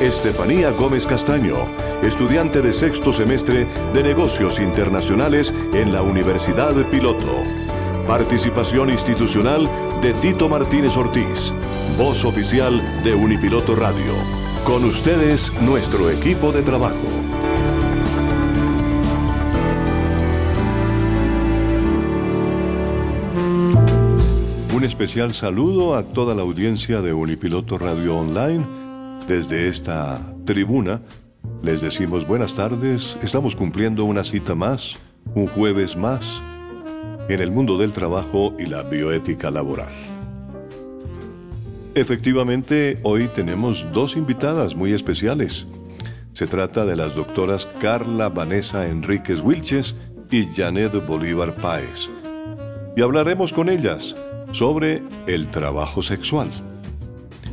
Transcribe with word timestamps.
Estefanía 0.00 0.70
Gómez 0.70 1.06
Castaño, 1.06 1.54
estudiante 2.02 2.60
de 2.60 2.72
sexto 2.72 3.12
semestre 3.12 3.66
de 3.92 4.02
negocios 4.02 4.58
internacionales 4.58 5.54
en 5.72 5.92
la 5.92 6.02
Universidad 6.02 6.74
Piloto. 6.90 7.42
Participación 8.06 8.90
institucional 8.90 9.68
de 10.02 10.12
Tito 10.14 10.48
Martínez 10.48 10.96
Ortiz, 10.96 11.52
voz 11.96 12.24
oficial 12.24 12.82
de 13.04 13.14
Unipiloto 13.14 13.76
Radio. 13.76 14.12
Con 14.64 14.84
ustedes, 14.84 15.52
nuestro 15.62 16.10
equipo 16.10 16.50
de 16.50 16.62
trabajo. 16.62 16.96
Un 24.74 24.82
especial 24.82 25.32
saludo 25.32 25.94
a 25.94 26.02
toda 26.02 26.34
la 26.34 26.42
audiencia 26.42 27.00
de 27.00 27.12
Unipiloto 27.14 27.78
Radio 27.78 28.16
Online. 28.16 28.83
Desde 29.28 29.68
esta 29.68 30.20
tribuna 30.44 31.00
les 31.62 31.80
decimos 31.80 32.26
buenas 32.26 32.52
tardes. 32.52 33.16
Estamos 33.22 33.56
cumpliendo 33.56 34.04
una 34.04 34.22
cita 34.22 34.54
más, 34.54 34.98
un 35.34 35.46
jueves 35.46 35.96
más, 35.96 36.42
en 37.30 37.40
el 37.40 37.50
mundo 37.50 37.78
del 37.78 37.90
trabajo 37.90 38.54
y 38.58 38.66
la 38.66 38.82
bioética 38.82 39.50
laboral. 39.50 39.92
Efectivamente, 41.94 42.98
hoy 43.02 43.28
tenemos 43.28 43.86
dos 43.94 44.14
invitadas 44.14 44.74
muy 44.74 44.92
especiales. 44.92 45.66
Se 46.34 46.46
trata 46.46 46.84
de 46.84 46.96
las 46.96 47.14
doctoras 47.14 47.66
Carla 47.80 48.28
Vanessa 48.28 48.86
Enríquez 48.86 49.40
Wilches 49.40 49.94
y 50.30 50.44
Janet 50.54 50.92
Bolívar 51.06 51.56
Páez. 51.56 52.10
Y 52.94 53.00
hablaremos 53.00 53.54
con 53.54 53.70
ellas 53.70 54.14
sobre 54.50 55.02
el 55.26 55.48
trabajo 55.48 56.02
sexual. 56.02 56.50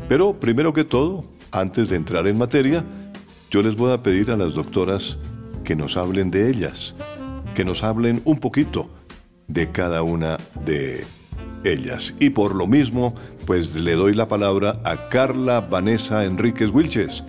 Pero 0.10 0.38
primero 0.38 0.74
que 0.74 0.84
todo, 0.84 1.24
antes 1.52 1.90
de 1.90 1.96
entrar 1.96 2.28
en 2.28 2.38
materia, 2.38 2.84
yo 3.50 3.62
les 3.62 3.76
voy 3.76 3.92
a 3.92 4.02
pedir 4.02 4.32
a 4.32 4.38
las 4.38 4.54
doctoras 4.54 5.18
que 5.64 5.76
nos 5.76 5.98
hablen 5.98 6.32
de 6.32 6.50
ellas, 6.50 6.96
que 7.54 7.66
nos 7.66 7.84
hablen 7.84 8.22
un 8.26 8.40
poquito 8.40 8.90
de 9.48 9.72
cada 9.72 10.04
una 10.04 10.38
de 10.66 11.06
ellas. 11.64 12.16
Y 12.20 12.30
por 12.30 12.56
lo 12.56 12.68
mismo, 12.68 13.14
pues 13.46 13.76
le 13.76 13.96
doy 13.96 14.14
la 14.14 14.28
palabra 14.28 14.76
a 14.84 15.10
Carla 15.10 15.62
Vanessa 15.62 16.24
Enríquez 16.24 16.72
Wilches. 16.74 17.24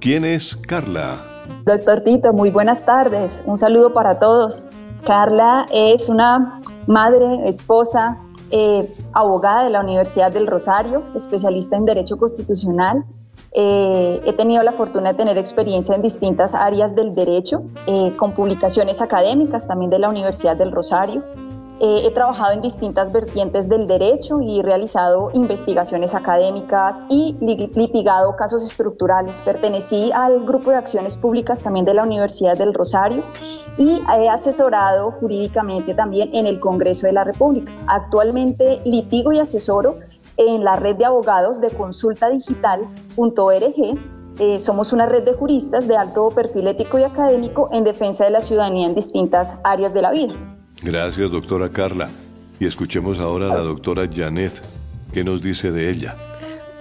¿Quién 0.00 0.24
es 0.24 0.56
Carla? 0.56 1.20
Doctor 1.64 2.00
Tito, 2.00 2.32
muy 2.32 2.50
buenas 2.50 2.84
tardes. 2.84 3.42
Un 3.46 3.56
saludo 3.56 3.92
para 3.92 4.18
todos. 4.18 4.66
Carla 5.06 5.66
es 5.72 6.08
una 6.08 6.60
madre, 6.86 7.48
esposa, 7.48 8.18
eh, 8.50 8.88
abogada 9.12 9.64
de 9.64 9.70
la 9.70 9.80
Universidad 9.80 10.32
del 10.32 10.46
Rosario, 10.46 11.02
especialista 11.14 11.76
en 11.76 11.84
Derecho 11.84 12.16
Constitucional. 12.16 13.04
Eh, 13.52 14.20
he 14.24 14.32
tenido 14.34 14.62
la 14.62 14.72
fortuna 14.72 15.12
de 15.12 15.18
tener 15.18 15.38
experiencia 15.38 15.94
en 15.94 16.02
distintas 16.02 16.54
áreas 16.54 16.94
del 16.94 17.14
derecho, 17.14 17.62
eh, 17.86 18.12
con 18.16 18.32
publicaciones 18.32 19.00
académicas 19.00 19.66
también 19.66 19.90
de 19.90 19.98
la 19.98 20.10
Universidad 20.10 20.56
del 20.56 20.72
Rosario. 20.72 21.24
Eh, 21.80 22.06
he 22.06 22.10
trabajado 22.10 22.54
en 22.54 22.60
distintas 22.60 23.12
vertientes 23.12 23.68
del 23.68 23.86
derecho 23.86 24.40
y 24.40 24.62
realizado 24.62 25.30
investigaciones 25.32 26.12
académicas 26.12 27.00
y 27.08 27.36
litigado 27.40 28.34
casos 28.34 28.64
estructurales. 28.64 29.40
Pertenecí 29.42 30.10
al 30.12 30.44
grupo 30.44 30.70
de 30.70 30.76
acciones 30.76 31.16
públicas 31.16 31.62
también 31.62 31.84
de 31.84 31.94
la 31.94 32.02
Universidad 32.02 32.58
del 32.58 32.74
Rosario 32.74 33.22
y 33.76 34.02
he 34.12 34.28
asesorado 34.28 35.12
jurídicamente 35.20 35.94
también 35.94 36.30
en 36.34 36.48
el 36.48 36.58
Congreso 36.58 37.06
de 37.06 37.12
la 37.12 37.22
República. 37.22 37.72
Actualmente 37.86 38.80
litigo 38.84 39.32
y 39.32 39.38
asesoro 39.38 39.98
en 40.38 40.64
la 40.64 40.76
red 40.76 40.96
de 40.96 41.04
abogados 41.04 41.60
de 41.60 41.68
consultadigital.org 41.70 43.98
eh, 44.38 44.60
somos 44.60 44.92
una 44.92 45.06
red 45.06 45.24
de 45.24 45.32
juristas 45.32 45.88
de 45.88 45.96
alto 45.96 46.28
perfil 46.28 46.68
ético 46.68 46.98
y 46.98 47.02
académico 47.02 47.68
en 47.72 47.82
defensa 47.82 48.24
de 48.24 48.30
la 48.30 48.40
ciudadanía 48.40 48.86
en 48.86 48.94
distintas 48.94 49.56
áreas 49.64 49.92
de 49.92 50.00
la 50.00 50.12
vida. 50.12 50.34
Gracias, 50.82 51.32
doctora 51.32 51.68
Carla. 51.68 52.08
Y 52.60 52.66
escuchemos 52.66 53.18
ahora 53.18 53.46
a 53.46 53.56
la 53.56 53.62
doctora 53.62 54.08
Janet. 54.12 54.62
¿Qué 55.12 55.24
nos 55.24 55.42
dice 55.42 55.72
de 55.72 55.90
ella? 55.90 56.16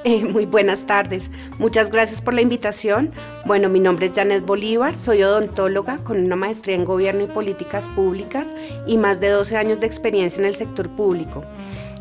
Eh, 0.03 0.23
muy 0.23 0.45
buenas 0.45 0.85
tardes. 0.85 1.31
Muchas 1.57 1.89
gracias 1.89 2.21
por 2.21 2.35
la 2.35 2.41
invitación. 2.41 3.11
Bueno, 3.45 3.69
mi 3.69 3.79
nombre 3.79 4.05
es 4.05 4.11
Janet 4.13 4.45
Bolívar, 4.45 4.95
soy 4.95 5.23
odontóloga 5.23 5.97
con 5.97 6.23
una 6.23 6.35
maestría 6.35 6.75
en 6.75 6.85
Gobierno 6.85 7.23
y 7.23 7.27
Políticas 7.27 7.89
Públicas 7.89 8.53
y 8.85 8.97
más 8.97 9.19
de 9.19 9.29
12 9.29 9.57
años 9.57 9.79
de 9.79 9.87
experiencia 9.87 10.39
en 10.39 10.45
el 10.45 10.55
sector 10.55 10.89
público. 10.89 11.43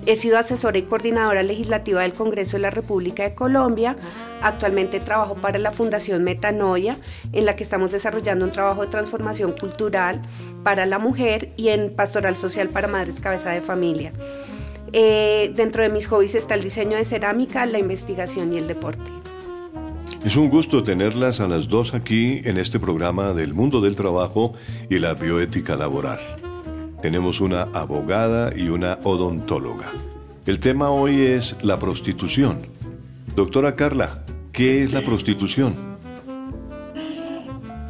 He 0.06 0.14
sido 0.14 0.38
asesora 0.38 0.78
y 0.78 0.82
coordinadora 0.82 1.42
legislativa 1.42 2.02
del 2.02 2.12
Congreso 2.12 2.52
de 2.52 2.60
la 2.60 2.70
República 2.70 3.24
de 3.24 3.34
Colombia. 3.34 3.96
Actualmente 4.40 5.00
trabajo 5.00 5.34
para 5.34 5.58
la 5.58 5.72
Fundación 5.72 6.22
Metanoia, 6.22 6.96
en 7.32 7.44
la 7.44 7.56
que 7.56 7.64
estamos 7.64 7.90
desarrollando 7.90 8.44
un 8.44 8.52
trabajo 8.52 8.82
de 8.82 8.86
transformación 8.86 9.50
cultural 9.50 10.22
para 10.62 10.86
la 10.86 11.00
mujer 11.00 11.52
y 11.56 11.70
en 11.70 11.92
pastoral 11.92 12.36
social 12.36 12.68
para 12.68 12.86
madres 12.86 13.20
cabeza 13.20 13.50
de 13.50 13.60
familia. 13.62 14.12
Eh, 14.92 15.52
dentro 15.56 15.82
de 15.82 15.88
mis 15.88 16.06
hobbies 16.06 16.36
está 16.36 16.54
el 16.54 16.62
diseño 16.62 16.96
de 16.96 17.04
cerámica, 17.04 17.66
la 17.66 17.80
investigación 17.80 18.52
y 18.52 18.58
el 18.58 18.68
deporte. 18.68 19.10
Es 20.24 20.36
un 20.36 20.50
gusto 20.50 20.84
tenerlas 20.84 21.40
a 21.40 21.48
las 21.48 21.66
dos 21.66 21.94
aquí 21.94 22.42
en 22.44 22.58
este 22.58 22.78
programa 22.78 23.32
del 23.32 23.54
mundo 23.54 23.80
del 23.80 23.96
trabajo 23.96 24.52
y 24.88 25.00
la 25.00 25.14
bioética 25.14 25.76
laboral 25.76 26.20
tenemos 27.06 27.40
una 27.40 27.68
abogada 27.72 28.50
y 28.52 28.68
una 28.68 28.98
odontóloga. 29.04 29.92
El 30.44 30.58
tema 30.58 30.90
hoy 30.90 31.22
es 31.22 31.54
la 31.62 31.78
prostitución. 31.78 32.62
Doctora 33.36 33.76
Carla, 33.76 34.24
¿qué 34.50 34.82
es 34.82 34.92
la 34.92 35.02
prostitución? 35.02 35.76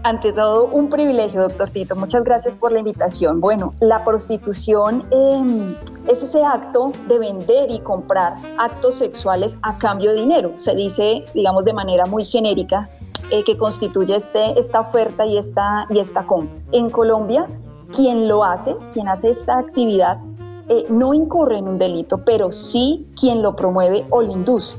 Ante 0.03 0.35
todo, 0.35 0.67
un 0.67 0.91
privilegio, 0.91 1.41
doctor 1.41 1.71
Tito. 1.71 1.97
Muchas 1.97 2.25
gracias 2.25 2.59
por 2.59 2.73
la 2.73 2.81
invitación. 2.81 3.41
Bueno, 3.41 3.73
la 3.81 4.05
prostitución 4.05 5.07
em, 5.11 5.75
es 6.07 6.23
ese 6.23 6.45
acto 6.45 6.93
de 7.09 7.19
vender 7.19 7.71
y 7.71 7.81
comprar 7.81 8.35
actos 8.59 8.97
sexuales 8.97 9.57
a 9.63 9.79
cambio 9.79 10.13
de 10.13 10.21
dinero. 10.21 10.53
Se 10.57 10.75
dice, 10.75 11.25
digamos, 11.33 11.65
de 11.65 11.73
manera 11.73 12.05
muy 12.05 12.27
genérica, 12.27 12.91
eh, 13.31 13.43
que 13.45 13.57
constituye 13.57 14.15
este, 14.15 14.61
esta 14.61 14.81
oferta 14.81 15.25
y 15.25 15.39
esta, 15.39 15.87
y 15.89 16.01
esta 16.01 16.27
compra. 16.27 16.55
En 16.73 16.91
Colombia, 16.91 17.47
quien 17.97 18.29
lo 18.29 18.45
hace, 18.45 18.77
quien 18.93 19.09
hace 19.09 19.31
esta 19.31 19.59
actividad, 19.59 20.19
eh, 20.69 20.85
no 20.91 21.15
incurre 21.15 21.59
en 21.59 21.67
un 21.67 21.79
delito, 21.79 22.19
pero 22.19 22.53
sí 22.53 23.07
quien 23.19 23.43
lo 23.43 23.57
promueve 23.57 24.05
o 24.11 24.21
lo 24.21 24.31
induce. 24.31 24.77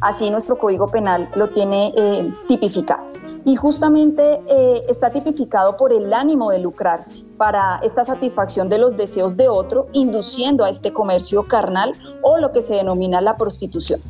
Así 0.00 0.30
nuestro 0.30 0.56
Código 0.56 0.86
Penal 0.86 1.28
lo 1.34 1.48
tiene 1.48 1.92
eh, 1.96 2.32
tipificado. 2.46 3.10
Y 3.44 3.56
justamente 3.56 4.40
eh, 4.48 4.82
está 4.88 5.10
tipificado 5.10 5.76
por 5.76 5.92
el 5.92 6.12
ánimo 6.12 6.50
de 6.50 6.58
lucrarse 6.58 7.24
para 7.38 7.80
esta 7.82 8.04
satisfacción 8.04 8.68
de 8.68 8.78
los 8.78 8.96
deseos 8.96 9.36
de 9.36 9.48
otro, 9.48 9.88
induciendo 9.92 10.64
a 10.64 10.70
este 10.70 10.92
comercio 10.92 11.48
carnal 11.48 11.92
o 12.22 12.38
lo 12.38 12.52
que 12.52 12.60
se 12.60 12.74
denomina 12.74 13.20
la 13.20 13.36
prostitución. 13.36 14.00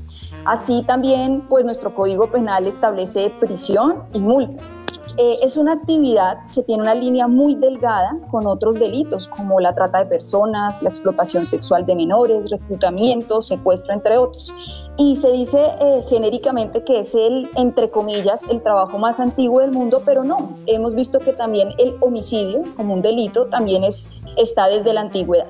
Así 0.45 0.83
también, 0.87 1.47
pues 1.49 1.65
nuestro 1.65 1.95
Código 1.95 2.31
Penal 2.31 2.67
establece 2.67 3.33
prisión 3.41 4.03
y 4.13 4.19
multas. 4.19 4.81
Eh, 5.17 5.39
es 5.43 5.57
una 5.57 5.73
actividad 5.73 6.39
que 6.55 6.63
tiene 6.63 6.83
una 6.83 6.95
línea 6.95 7.27
muy 7.27 7.55
delgada 7.55 8.17
con 8.31 8.47
otros 8.47 8.75
delitos 8.77 9.29
como 9.29 9.61
la 9.61 9.75
trata 9.75 9.99
de 9.99 10.07
personas, 10.07 10.83
la 10.83 10.89
explotación 10.89 11.45
sexual 11.45 11.87
de 11.87 11.95
menores, 11.95 12.51
reclutamiento, 12.51 13.43
secuestro, 13.43 13.93
entre 13.93 14.19
otros. 14.19 14.53
Y 14.97 15.17
se 15.17 15.31
dice 15.33 15.59
eh, 15.81 16.03
genéricamente 16.09 16.85
que 16.85 17.01
es 17.01 17.15
el, 17.15 17.49
entre 17.57 17.91
comillas, 17.91 18.45
el 18.51 18.63
trabajo 18.63 18.99
más 18.99 19.21
antiguo 19.21 19.61
del 19.61 19.73
mundo, 19.73 20.03
pero 20.05 20.25
no. 20.25 20.59
Hemos 20.67 20.95
visto 20.95 21.19
que 21.19 21.33
también 21.33 21.71
el 21.79 21.95
homicidio 22.01 22.63
como 22.77 22.95
un 22.95 23.03
delito 23.03 23.47
también 23.47 23.85
es, 23.85 24.09
está 24.37 24.69
desde 24.69 24.93
la 24.93 25.03
antigüedad. 25.03 25.49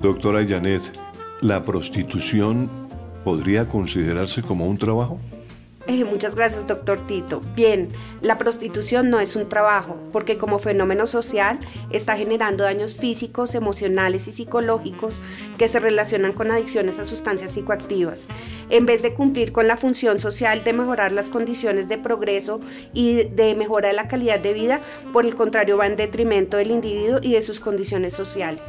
Doctora 0.00 0.44
Janet, 0.46 0.82
¿la 1.40 1.62
prostitución 1.62 2.68
podría 3.24 3.66
considerarse 3.68 4.42
como 4.42 4.66
un 4.66 4.76
trabajo? 4.76 5.20
Eh, 5.88 6.04
muchas 6.04 6.36
gracias, 6.36 6.68
doctor 6.68 7.06
Tito. 7.08 7.40
Bien, 7.56 7.88
la 8.20 8.38
prostitución 8.38 9.10
no 9.10 9.18
es 9.18 9.34
un 9.34 9.48
trabajo, 9.48 9.98
porque 10.12 10.38
como 10.38 10.60
fenómeno 10.60 11.06
social 11.08 11.58
está 11.90 12.16
generando 12.16 12.62
daños 12.62 12.94
físicos, 12.94 13.56
emocionales 13.56 14.28
y 14.28 14.32
psicológicos 14.32 15.20
que 15.58 15.66
se 15.66 15.80
relacionan 15.80 16.32
con 16.32 16.52
adicciones 16.52 17.00
a 17.00 17.04
sustancias 17.04 17.50
psicoactivas. 17.50 18.28
En 18.70 18.86
vez 18.86 19.02
de 19.02 19.14
cumplir 19.14 19.50
con 19.50 19.66
la 19.66 19.76
función 19.76 20.20
social 20.20 20.62
de 20.62 20.72
mejorar 20.72 21.10
las 21.10 21.28
condiciones 21.28 21.88
de 21.88 21.98
progreso 21.98 22.60
y 22.94 23.24
de 23.24 23.56
mejora 23.56 23.88
de 23.88 23.94
la 23.94 24.06
calidad 24.06 24.38
de 24.38 24.52
vida, 24.52 24.80
por 25.12 25.26
el 25.26 25.34
contrario 25.34 25.78
va 25.78 25.88
en 25.88 25.96
detrimento 25.96 26.58
del 26.58 26.70
individuo 26.70 27.18
y 27.20 27.32
de 27.32 27.42
sus 27.42 27.58
condiciones 27.58 28.12
sociales. 28.12 28.62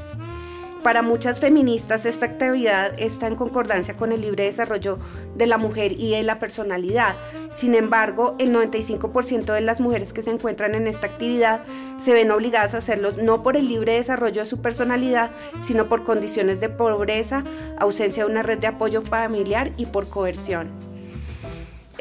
Para 0.84 1.02
muchas 1.02 1.40
feministas 1.40 2.06
esta 2.06 2.26
actividad 2.26 3.00
está 3.00 3.28
en 3.28 3.38
concordancia 3.38 3.96
con 3.96 4.12
el 4.12 4.20
libre 4.20 4.44
desarrollo 4.44 5.00
de 5.34 5.48
la 5.48 5.58
mujer 5.58 5.94
y 5.94 6.12
de 6.12 6.24
la 6.24 6.40
personalidad. 6.40 7.16
Sin 7.54 7.74
embargo, 7.74 8.36
el 8.38 8.54
95% 8.54 9.54
de 9.54 9.62
las 9.62 9.80
mujeres 9.80 10.12
que 10.12 10.22
se 10.22 10.32
encuentran 10.32 10.76
en 10.76 10.88
esta 10.88 11.08
actividad 11.08 11.64
se 11.96 12.14
ven 12.14 12.32
obligadas 12.32 12.74
a 12.74 12.80
hacerlo 12.80 13.14
no 13.14 13.44
por 13.44 13.56
el 13.56 13.70
libre 13.70 13.94
desarrollo 13.94 14.42
de 14.42 14.50
su 14.50 14.62
personalidad, 14.62 15.32
sino 15.62 15.88
por 15.88 16.04
condiciones 16.04 16.60
de 16.60 16.68
pobreza, 16.68 17.46
ausencia 17.80 18.26
de 18.26 18.32
una 18.32 18.44
red 18.44 18.58
de 18.58 18.68
apoyo 18.68 19.02
familiar 19.02 19.72
y 19.78 19.86
por 19.86 20.10
coerción. 20.10 20.93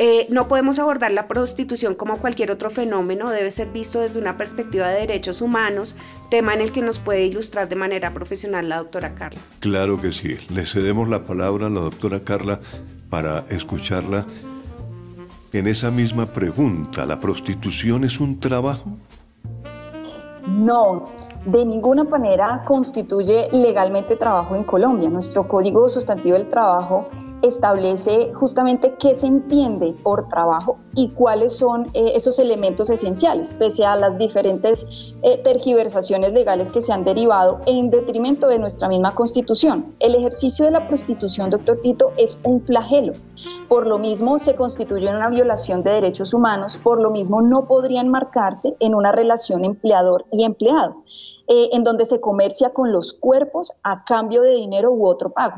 Eh, 0.04 0.26
no 0.30 0.48
podemos 0.48 0.80
abordar 0.80 1.12
la 1.12 1.28
prostitución 1.28 1.94
como 1.94 2.18
cualquier 2.18 2.50
otro 2.50 2.70
fenómeno, 2.70 3.30
debe 3.30 3.52
ser 3.52 3.68
visto 3.68 4.00
desde 4.00 4.18
una 4.18 4.36
perspectiva 4.36 4.88
de 4.88 4.98
derechos 4.98 5.40
humanos, 5.40 5.94
tema 6.28 6.54
en 6.54 6.60
el 6.60 6.72
que 6.72 6.82
nos 6.82 6.98
puede 6.98 7.24
ilustrar 7.24 7.68
de 7.68 7.76
manera 7.76 8.12
profesional 8.12 8.68
la 8.68 8.78
doctora 8.78 9.14
Carla. 9.14 9.38
Claro 9.60 10.00
que 10.00 10.10
sí, 10.10 10.38
le 10.52 10.66
cedemos 10.66 11.08
la 11.08 11.20
palabra 11.20 11.68
a 11.68 11.70
la 11.70 11.82
doctora 11.82 12.18
Carla 12.24 12.58
para 13.10 13.44
escucharla 13.48 14.26
en 15.52 15.68
esa 15.68 15.92
misma 15.92 16.26
pregunta. 16.26 17.06
¿La 17.06 17.20
prostitución 17.20 18.02
es 18.02 18.18
un 18.18 18.40
trabajo? 18.40 18.96
No, 20.48 21.12
de 21.46 21.64
ninguna 21.64 22.02
manera 22.02 22.64
constituye 22.66 23.50
legalmente 23.52 24.16
trabajo 24.16 24.56
en 24.56 24.64
Colombia. 24.64 25.08
Nuestro 25.08 25.46
Código 25.46 25.88
Sustantivo 25.88 26.36
del 26.36 26.48
Trabajo 26.48 27.08
establece 27.42 28.32
justamente 28.34 28.94
qué 28.98 29.16
se 29.16 29.26
entiende 29.26 29.94
por 30.02 30.28
trabajo 30.28 30.78
y 30.94 31.08
cuáles 31.10 31.56
son 31.56 31.86
eh, 31.94 32.12
esos 32.14 32.38
elementos 32.38 32.88
esenciales, 32.88 33.54
pese 33.54 33.84
a 33.84 33.96
las 33.96 34.16
diferentes 34.16 34.86
eh, 35.22 35.38
tergiversaciones 35.42 36.32
legales 36.32 36.70
que 36.70 36.80
se 36.80 36.92
han 36.92 37.04
derivado 37.04 37.60
en 37.66 37.90
detrimento 37.90 38.46
de 38.46 38.58
nuestra 38.58 38.88
misma 38.88 39.14
constitución. 39.14 39.94
El 40.00 40.14
ejercicio 40.14 40.64
de 40.64 40.70
la 40.70 40.86
prostitución, 40.86 41.50
doctor 41.50 41.80
Tito, 41.82 42.12
es 42.16 42.38
un 42.44 42.62
flagelo. 42.62 43.12
Por 43.68 43.86
lo 43.86 43.98
mismo 43.98 44.38
se 44.38 44.54
constituye 44.54 45.08
una 45.08 45.28
violación 45.28 45.82
de 45.82 45.90
derechos 45.90 46.32
humanos, 46.32 46.78
por 46.82 47.00
lo 47.00 47.10
mismo 47.10 47.42
no 47.42 47.66
podría 47.66 48.00
enmarcarse 48.00 48.76
en 48.80 48.94
una 48.94 49.12
relación 49.12 49.64
empleador 49.64 50.24
y 50.30 50.44
empleado. 50.44 51.02
Eh, 51.48 51.70
en 51.72 51.82
donde 51.82 52.04
se 52.04 52.20
comercia 52.20 52.70
con 52.70 52.92
los 52.92 53.12
cuerpos 53.12 53.72
a 53.82 54.04
cambio 54.04 54.42
de 54.42 54.52
dinero 54.52 54.92
u 54.92 55.06
otro 55.06 55.30
pago. 55.30 55.56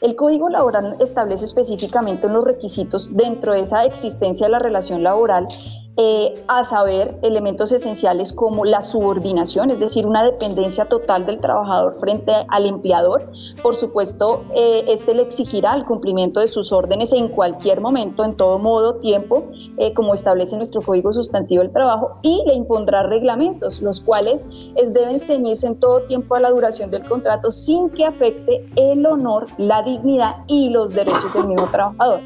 El 0.00 0.16
Código 0.16 0.48
Laboral 0.48 0.96
establece 1.00 1.44
específicamente 1.44 2.26
unos 2.26 2.44
requisitos 2.44 3.14
dentro 3.14 3.52
de 3.52 3.60
esa 3.60 3.84
existencia 3.84 4.46
de 4.46 4.52
la 4.52 4.58
relación 4.58 5.02
laboral 5.02 5.48
eh, 5.98 6.34
a 6.48 6.62
saber, 6.62 7.18
elementos 7.22 7.72
esenciales 7.72 8.34
como 8.34 8.66
la 8.66 8.82
subordinación, 8.82 9.70
es 9.70 9.80
decir, 9.80 10.04
una 10.04 10.22
dependencia 10.22 10.84
total 10.84 11.24
del 11.24 11.40
trabajador 11.40 11.98
frente 12.00 12.32
al 12.48 12.66
empleador. 12.66 13.30
Por 13.62 13.76
supuesto, 13.76 14.44
eh, 14.54 14.84
este 14.88 15.14
le 15.14 15.22
exigirá 15.22 15.74
el 15.74 15.86
cumplimiento 15.86 16.40
de 16.40 16.48
sus 16.48 16.70
órdenes 16.70 17.14
en 17.14 17.28
cualquier 17.28 17.80
momento, 17.80 18.24
en 18.24 18.36
todo 18.36 18.58
modo, 18.58 18.96
tiempo, 18.96 19.46
eh, 19.78 19.94
como 19.94 20.12
establece 20.12 20.56
nuestro 20.56 20.82
Código 20.82 21.14
Sustantivo 21.14 21.62
del 21.62 21.72
Trabajo, 21.72 22.18
y 22.22 22.42
le 22.46 22.52
impondrá 22.52 23.02
reglamentos, 23.04 23.80
los 23.80 24.02
cuales 24.02 24.46
deben 24.74 25.18
ceñirse 25.18 25.66
en 25.66 25.80
todo 25.80 26.02
tiempo 26.02 26.34
a 26.34 26.40
la 26.40 26.50
duración 26.50 26.90
del 26.90 27.04
contrato 27.04 27.50
sin 27.50 27.88
que 27.88 28.04
afecte 28.04 28.68
el 28.76 29.06
honor, 29.06 29.46
la 29.56 29.82
dignidad 29.82 30.44
y 30.46 30.68
los 30.68 30.90
derechos 30.90 31.32
del 31.32 31.46
mismo 31.46 31.66
trabajador. 31.70 32.20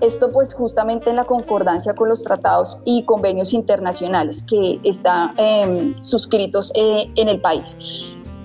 Esto 0.00 0.30
pues 0.30 0.54
justamente 0.54 1.10
en 1.10 1.16
la 1.16 1.24
concordancia 1.24 1.94
con 1.94 2.08
los 2.08 2.22
tratados 2.22 2.78
y 2.84 3.02
convenios 3.04 3.52
internacionales 3.52 4.44
que 4.44 4.78
están 4.84 5.34
em, 5.38 5.94
suscritos 6.02 6.70
eh, 6.74 7.10
en 7.16 7.28
el 7.28 7.40
país. 7.40 7.76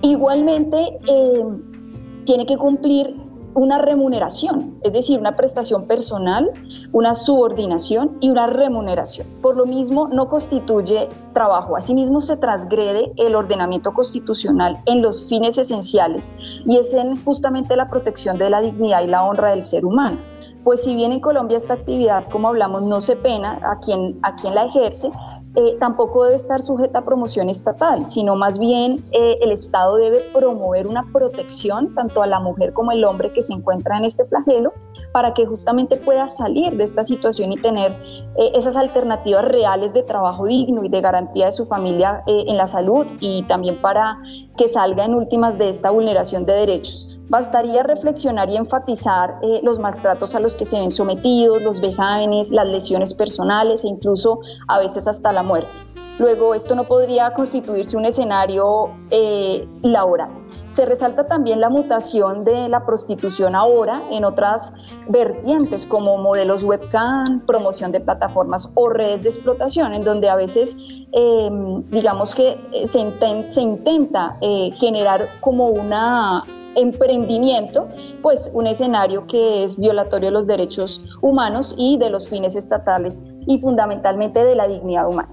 Igualmente 0.02 0.98
em, 1.06 2.24
tiene 2.24 2.44
que 2.46 2.56
cumplir 2.56 3.14
una 3.54 3.78
remuneración, 3.78 4.78
es 4.82 4.92
decir, 4.92 5.20
una 5.20 5.36
prestación 5.36 5.86
personal, 5.86 6.50
una 6.92 7.14
subordinación 7.14 8.16
y 8.20 8.30
una 8.30 8.46
remuneración. 8.46 9.26
Por 9.40 9.56
lo 9.56 9.64
mismo, 9.64 10.08
no 10.08 10.28
constituye 10.28 11.08
trabajo. 11.32 11.76
Asimismo, 11.76 12.20
se 12.20 12.36
transgrede 12.36 13.12
el 13.16 13.36
ordenamiento 13.36 13.94
constitucional 13.94 14.82
en 14.86 15.02
los 15.02 15.28
fines 15.28 15.56
esenciales 15.56 16.32
y 16.66 16.78
es 16.78 16.92
en 16.92 17.16
justamente 17.24 17.76
la 17.76 17.88
protección 17.88 18.38
de 18.38 18.50
la 18.50 18.60
dignidad 18.60 19.02
y 19.02 19.06
la 19.06 19.24
honra 19.24 19.50
del 19.50 19.62
ser 19.62 19.86
humano 19.86 20.18
pues 20.64 20.82
si 20.82 20.94
bien 20.94 21.12
en 21.12 21.20
Colombia 21.20 21.58
esta 21.58 21.74
actividad, 21.74 22.24
como 22.30 22.48
hablamos, 22.48 22.82
no 22.82 23.00
se 23.00 23.16
pena 23.16 23.60
a 23.62 23.78
quien, 23.78 24.18
a 24.22 24.34
quien 24.34 24.54
la 24.54 24.64
ejerce, 24.64 25.10
eh, 25.56 25.76
tampoco 25.78 26.24
debe 26.24 26.36
estar 26.36 26.60
sujeta 26.62 27.00
a 27.00 27.04
promoción 27.04 27.48
estatal, 27.48 28.06
sino 28.06 28.34
más 28.34 28.58
bien 28.58 29.04
eh, 29.12 29.38
el 29.40 29.52
Estado 29.52 29.96
debe 29.96 30.20
promover 30.32 30.88
una 30.88 31.04
protección 31.12 31.94
tanto 31.94 32.22
a 32.22 32.26
la 32.26 32.40
mujer 32.40 32.72
como 32.72 32.90
al 32.90 33.04
hombre 33.04 33.32
que 33.32 33.40
se 33.40 33.52
encuentra 33.52 33.96
en 33.98 34.04
este 34.04 34.24
flagelo 34.24 34.72
para 35.12 35.32
que 35.32 35.46
justamente 35.46 35.96
pueda 35.96 36.28
salir 36.28 36.76
de 36.76 36.82
esta 36.82 37.04
situación 37.04 37.52
y 37.52 37.56
tener 37.58 37.92
eh, 38.36 38.50
esas 38.54 38.74
alternativas 38.74 39.44
reales 39.44 39.92
de 39.92 40.02
trabajo 40.02 40.46
digno 40.46 40.82
y 40.82 40.88
de 40.88 41.00
garantía 41.00 41.46
de 41.46 41.52
su 41.52 41.66
familia 41.66 42.24
en 42.26 42.56
la 42.56 42.66
salud 42.66 43.06
y 43.20 43.44
también 43.44 43.80
para 43.80 44.18
que 44.56 44.68
salga 44.68 45.04
en 45.04 45.14
últimas 45.14 45.56
de 45.56 45.68
esta 45.68 45.90
vulneración 45.90 46.46
de 46.46 46.54
derechos. 46.54 47.13
Bastaría 47.28 47.82
reflexionar 47.82 48.50
y 48.50 48.56
enfatizar 48.56 49.38
eh, 49.42 49.60
los 49.62 49.78
maltratos 49.78 50.34
a 50.34 50.40
los 50.40 50.54
que 50.54 50.64
se 50.64 50.78
ven 50.78 50.90
sometidos, 50.90 51.62
los 51.62 51.80
vejámenes, 51.80 52.50
las 52.50 52.68
lesiones 52.68 53.14
personales 53.14 53.82
e 53.82 53.88
incluso 53.88 54.40
a 54.68 54.78
veces 54.78 55.08
hasta 55.08 55.32
la 55.32 55.42
muerte. 55.42 55.70
Luego, 56.18 56.54
esto 56.54 56.76
no 56.76 56.84
podría 56.84 57.32
constituirse 57.32 57.96
un 57.96 58.04
escenario 58.04 58.90
eh, 59.10 59.66
laboral. 59.82 60.30
Se 60.70 60.86
resalta 60.86 61.26
también 61.26 61.60
la 61.60 61.68
mutación 61.68 62.44
de 62.44 62.68
la 62.68 62.86
prostitución 62.86 63.56
ahora 63.56 64.00
en 64.12 64.24
otras 64.24 64.72
vertientes 65.08 65.86
como 65.86 66.16
modelos 66.18 66.62
webcam, 66.62 67.44
promoción 67.46 67.90
de 67.90 68.00
plataformas 68.00 68.70
o 68.74 68.90
redes 68.90 69.22
de 69.22 69.28
explotación, 69.30 69.92
en 69.92 70.04
donde 70.04 70.28
a 70.28 70.36
veces 70.36 70.76
em, 71.12 71.82
digamos 71.90 72.32
que 72.32 72.60
se, 72.84 73.50
se 73.50 73.60
intenta 73.60 74.36
eh, 74.40 74.70
generar 74.76 75.28
como 75.40 75.68
una 75.68 76.44
emprendimiento, 76.76 77.88
pues 78.22 78.50
un 78.52 78.66
escenario 78.66 79.26
que 79.26 79.64
es 79.64 79.78
violatorio 79.78 80.28
de 80.28 80.32
los 80.32 80.46
derechos 80.46 81.00
humanos 81.20 81.74
y 81.76 81.98
de 81.98 82.10
los 82.10 82.28
fines 82.28 82.56
estatales 82.56 83.22
y 83.46 83.58
fundamentalmente 83.58 84.44
de 84.44 84.54
la 84.54 84.68
dignidad 84.68 85.08
humana. 85.08 85.30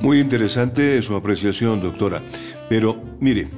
Muy 0.00 0.18
interesante 0.18 1.00
su 1.02 1.14
apreciación, 1.14 1.82
doctora. 1.82 2.22
Pero 2.68 2.96
mire, 3.20 3.48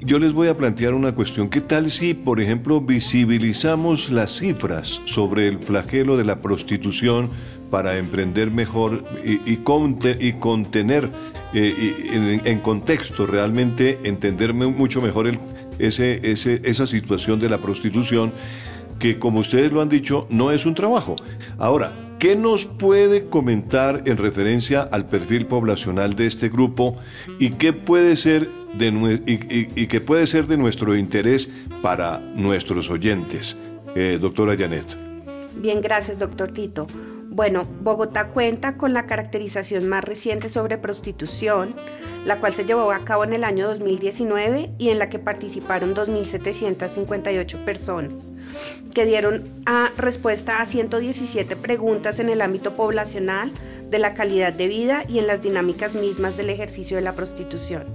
yo 0.00 0.18
les 0.18 0.32
voy 0.32 0.48
a 0.48 0.56
plantear 0.56 0.94
una 0.94 1.14
cuestión. 1.14 1.48
¿Qué 1.48 1.60
tal 1.60 1.90
si, 1.90 2.14
por 2.14 2.40
ejemplo, 2.40 2.80
visibilizamos 2.80 4.10
las 4.10 4.38
cifras 4.38 5.00
sobre 5.06 5.48
el 5.48 5.58
flagelo 5.58 6.16
de 6.16 6.24
la 6.24 6.40
prostitución 6.40 7.30
para 7.70 7.98
emprender 7.98 8.50
mejor 8.50 9.04
y, 9.24 9.56
contener 9.56 11.10
eh, 11.54 12.40
en, 12.44 12.60
contexto, 12.60 13.26
realmente 13.26 13.98
entenderme 14.04 14.66
mucho 14.66 15.00
mejor 15.00 15.30
ese, 15.78 16.20
esa 16.22 16.86
situación 16.86 17.40
de 17.40 17.48
la 17.48 17.58
prostitución, 17.58 18.32
que 18.98 19.18
como 19.18 19.40
ustedes 19.40 19.72
lo 19.72 19.80
han 19.80 19.88
dicho, 19.88 20.26
no 20.30 20.50
es 20.50 20.66
un 20.66 20.74
trabajo. 20.74 21.16
Ahora, 21.58 22.08
¿Qué 22.18 22.34
nos 22.34 22.66
puede 22.66 23.28
comentar 23.28 24.02
en 24.06 24.16
referencia 24.16 24.82
al 24.82 25.06
perfil 25.06 25.46
poblacional 25.46 26.16
de 26.16 26.26
este 26.26 26.48
grupo 26.48 26.96
y 27.38 27.50
qué 27.50 27.72
puede 27.72 28.16
ser 28.16 28.50
de, 28.76 29.22
y, 29.24 29.86
qué 29.86 30.00
puede 30.00 30.26
ser 30.26 30.48
de 30.48 30.56
nuestro 30.56 30.96
interés 30.96 31.48
para 31.80 32.18
nuestros 32.34 32.90
oyentes? 32.90 33.56
Eh, 33.94 34.18
doctora 34.20 34.56
Janet. 34.56 34.96
Bien, 35.58 35.80
gracias, 35.80 36.18
doctor 36.18 36.50
Tito. 36.50 36.88
Bueno, 37.38 37.68
Bogotá 37.82 38.30
cuenta 38.30 38.76
con 38.76 38.92
la 38.92 39.06
caracterización 39.06 39.88
más 39.88 40.02
reciente 40.02 40.48
sobre 40.48 40.76
prostitución, 40.76 41.76
la 42.26 42.40
cual 42.40 42.52
se 42.52 42.64
llevó 42.64 42.90
a 42.90 43.04
cabo 43.04 43.22
en 43.22 43.32
el 43.32 43.44
año 43.44 43.68
2019 43.68 44.72
y 44.76 44.88
en 44.88 44.98
la 44.98 45.08
que 45.08 45.20
participaron 45.20 45.94
2.758 45.94 47.64
personas, 47.64 48.32
que 48.92 49.06
dieron 49.06 49.44
respuesta 49.96 50.60
a 50.60 50.66
117 50.66 51.54
preguntas 51.54 52.18
en 52.18 52.28
el 52.28 52.40
ámbito 52.40 52.74
poblacional, 52.74 53.52
de 53.88 54.00
la 54.00 54.14
calidad 54.14 54.52
de 54.52 54.66
vida 54.66 55.04
y 55.06 55.20
en 55.20 55.28
las 55.28 55.40
dinámicas 55.40 55.94
mismas 55.94 56.36
del 56.36 56.50
ejercicio 56.50 56.96
de 56.96 57.04
la 57.04 57.14
prostitución. 57.14 57.86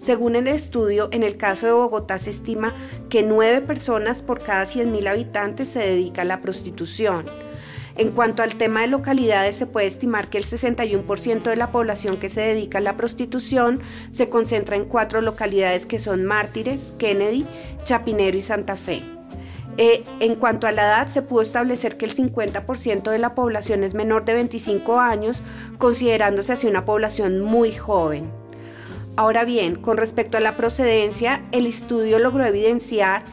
Según 0.00 0.36
el 0.36 0.48
estudio, 0.48 1.10
en 1.12 1.22
el 1.22 1.36
caso 1.36 1.66
de 1.66 1.72
Bogotá 1.72 2.16
se 2.16 2.30
estima 2.30 2.72
que 3.10 3.22
9 3.22 3.60
personas 3.60 4.22
por 4.22 4.40
cada 4.40 4.64
100.000 4.64 5.06
habitantes 5.06 5.68
se 5.68 5.80
dedica 5.80 6.22
a 6.22 6.24
la 6.24 6.40
prostitución. 6.40 7.26
En 7.96 8.10
cuanto 8.10 8.42
al 8.42 8.54
tema 8.54 8.82
de 8.82 8.86
localidades, 8.86 9.56
se 9.56 9.66
puede 9.66 9.86
estimar 9.86 10.28
que 10.28 10.38
el 10.38 10.44
61% 10.44 11.42
de 11.42 11.56
la 11.56 11.72
población 11.72 12.18
que 12.18 12.28
se 12.28 12.40
dedica 12.40 12.78
a 12.78 12.82
la 12.82 12.96
prostitución 12.96 13.80
se 14.12 14.28
concentra 14.28 14.76
en 14.76 14.84
cuatro 14.84 15.20
localidades 15.20 15.86
que 15.86 15.98
son 15.98 16.24
Mártires, 16.24 16.94
Kennedy, 16.98 17.46
Chapinero 17.84 18.36
y 18.36 18.42
Santa 18.42 18.76
Fe. 18.76 19.02
Eh, 19.76 20.04
en 20.20 20.34
cuanto 20.34 20.66
a 20.66 20.72
la 20.72 20.82
edad, 20.82 21.08
se 21.08 21.22
pudo 21.22 21.42
establecer 21.42 21.96
que 21.96 22.04
el 22.04 22.14
50% 22.14 23.10
de 23.10 23.18
la 23.18 23.34
población 23.34 23.82
es 23.82 23.94
menor 23.94 24.24
de 24.24 24.34
25 24.34 25.00
años, 25.00 25.42
considerándose 25.78 26.52
así 26.52 26.66
una 26.66 26.84
población 26.84 27.40
muy 27.40 27.72
joven. 27.72 28.30
Ahora 29.16 29.44
bien, 29.44 29.76
con 29.76 29.96
respecto 29.96 30.38
a 30.38 30.40
la 30.40 30.56
procedencia, 30.56 31.42
el 31.52 31.66
estudio 31.66 32.18
logró 32.18 32.44
evidenciar 32.44 33.24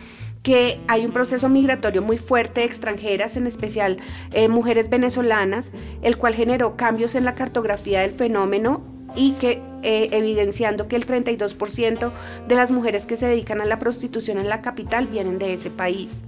que 0.48 0.80
hay 0.88 1.06
un 1.06 1.12
proceso 1.12 1.50
migratorio 1.50 2.02
muy 2.02 2.18
fuerte 2.18 2.62
de 2.62 2.68
extranjeras, 2.68 3.36
en 3.36 3.48
especial 3.48 3.98
eh, 4.32 4.48
mujeres 4.48 4.90
venezolanas, 4.90 5.74
el 6.02 6.18
cual 6.18 6.36
generó 6.36 6.78
cambios 6.78 7.16
en 7.16 7.26
la 7.26 7.36
cartografía 7.36 8.00
del 8.00 8.14
fenómeno 8.14 8.82
y 9.14 9.32
que 9.34 9.62
eh, 9.84 10.08
evidenciando 10.14 10.88
que 10.88 10.96
el 10.96 11.06
32% 11.06 12.12
de 12.48 12.56
las 12.56 12.72
mujeres 12.72 13.06
que 13.06 13.18
se 13.18 13.28
dedican 13.28 13.60
a 13.60 13.66
la 13.66 13.78
prostitución 13.78 14.38
en 14.38 14.48
la 14.48 14.62
capital 14.62 15.08
vienen 15.08 15.38
de 15.38 15.52
ese 15.52 15.70
país. 15.70 16.24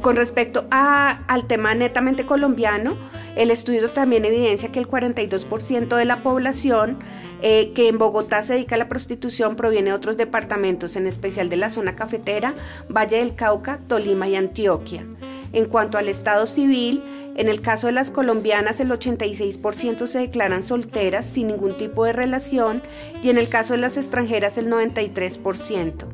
Con 0.00 0.14
respecto 0.14 0.68
al 0.70 1.48
tema 1.48 1.74
netamente 1.74 2.24
colombiano, 2.24 2.94
el 3.34 3.50
estudio 3.50 3.90
también 3.90 4.24
evidencia 4.24 4.70
que 4.70 4.78
el 4.78 4.86
42% 4.86 5.96
de 5.96 6.04
la 6.04 6.22
población 6.22 6.98
eh, 7.42 7.72
que 7.74 7.88
en 7.88 7.98
Bogotá 7.98 8.42
se 8.42 8.54
dedica 8.54 8.74
a 8.74 8.78
la 8.78 8.88
prostitución 8.88 9.56
proviene 9.56 9.90
de 9.90 9.96
otros 9.96 10.16
departamentos, 10.16 10.96
en 10.96 11.06
especial 11.06 11.48
de 11.48 11.56
la 11.56 11.70
zona 11.70 11.96
cafetera, 11.96 12.54
Valle 12.88 13.18
del 13.18 13.34
Cauca, 13.34 13.80
Tolima 13.88 14.28
y 14.28 14.36
Antioquia. 14.36 15.06
En 15.52 15.64
cuanto 15.64 15.98
al 15.98 16.08
estado 16.08 16.46
civil, 16.46 17.02
en 17.36 17.48
el 17.48 17.60
caso 17.60 17.86
de 17.86 17.92
las 17.92 18.10
colombianas 18.10 18.80
el 18.80 18.90
86% 18.90 20.06
se 20.06 20.18
declaran 20.18 20.62
solteras 20.62 21.26
sin 21.26 21.46
ningún 21.48 21.76
tipo 21.76 22.04
de 22.04 22.12
relación 22.12 22.82
y 23.22 23.30
en 23.30 23.38
el 23.38 23.48
caso 23.48 23.74
de 23.74 23.80
las 23.80 23.96
extranjeras 23.96 24.58
el 24.58 24.68
93%. 24.68 26.04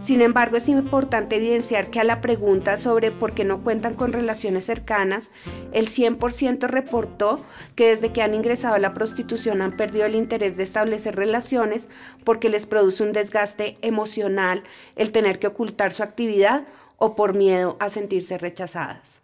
Sin 0.00 0.22
embargo, 0.22 0.56
es 0.56 0.68
importante 0.68 1.36
evidenciar 1.36 1.90
que 1.90 2.00
a 2.00 2.04
la 2.04 2.20
pregunta 2.20 2.76
sobre 2.76 3.10
por 3.10 3.32
qué 3.32 3.44
no 3.44 3.62
cuentan 3.62 3.94
con 3.94 4.12
relaciones 4.12 4.64
cercanas, 4.64 5.30
el 5.72 5.86
100% 5.88 6.68
reportó 6.68 7.44
que 7.74 7.88
desde 7.88 8.12
que 8.12 8.22
han 8.22 8.32
ingresado 8.32 8.74
a 8.74 8.78
la 8.78 8.94
prostitución 8.94 9.60
han 9.60 9.76
perdido 9.76 10.06
el 10.06 10.14
interés 10.14 10.56
de 10.56 10.62
establecer 10.62 11.16
relaciones 11.16 11.88
porque 12.24 12.48
les 12.48 12.64
produce 12.64 13.02
un 13.02 13.12
desgaste 13.12 13.76
emocional 13.82 14.62
el 14.96 15.10
tener 15.10 15.38
que 15.38 15.48
ocultar 15.48 15.92
su 15.92 16.02
actividad 16.02 16.66
o 16.96 17.14
por 17.14 17.34
miedo 17.34 17.76
a 17.80 17.88
sentirse 17.90 18.38
rechazadas. 18.38 19.22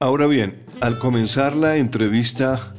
Ahora 0.00 0.26
bien, 0.26 0.64
al 0.80 0.98
comenzar 0.98 1.56
la 1.56 1.76
entrevista 1.76 2.74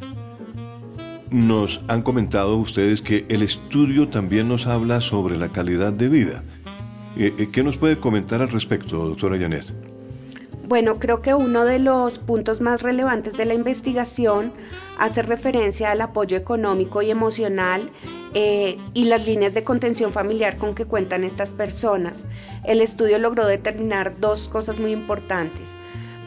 nos 1.32 1.82
han 1.88 2.02
comentado 2.02 2.56
ustedes 2.58 3.02
que 3.02 3.26
el 3.30 3.42
estudio 3.42 4.10
también 4.10 4.48
nos 4.48 4.68
habla 4.68 5.02
sobre 5.02 5.38
la 5.38 5.50
calidad 5.50 5.94
de 5.94 6.10
vida. 6.10 6.44
Eh, 7.18 7.34
eh, 7.38 7.50
¿Qué 7.52 7.64
nos 7.64 7.78
puede 7.78 8.00
comentar 8.00 8.42
al 8.42 8.50
respecto, 8.50 8.98
doctora 9.08 9.38
Janet? 9.38 9.74
Bueno, 10.68 10.98
creo 10.98 11.22
que 11.22 11.34
uno 11.36 11.64
de 11.64 11.78
los 11.78 12.18
puntos 12.18 12.60
más 12.60 12.82
relevantes 12.82 13.38
de 13.38 13.46
la 13.46 13.54
investigación 13.54 14.52
hace 14.98 15.22
referencia 15.22 15.92
al 15.92 16.02
apoyo 16.02 16.38
económico 16.38 17.04
y 17.04 17.12
emocional 17.12 17.92
eh, 18.34 18.78
y 18.94 19.06
las 19.06 19.28
líneas 19.28 19.54
de 19.54 19.64
contención 19.64 20.12
familiar 20.12 20.58
con 20.58 20.74
que 20.74 20.86
cuentan 20.86 21.24
estas 21.24 21.54
personas. 21.54 22.26
El 22.64 22.82
estudio 22.82 23.20
logró 23.20 23.46
determinar 23.46 24.20
dos 24.20 24.48
cosas 24.48 24.80
muy 24.80 24.92
importantes. 24.92 25.76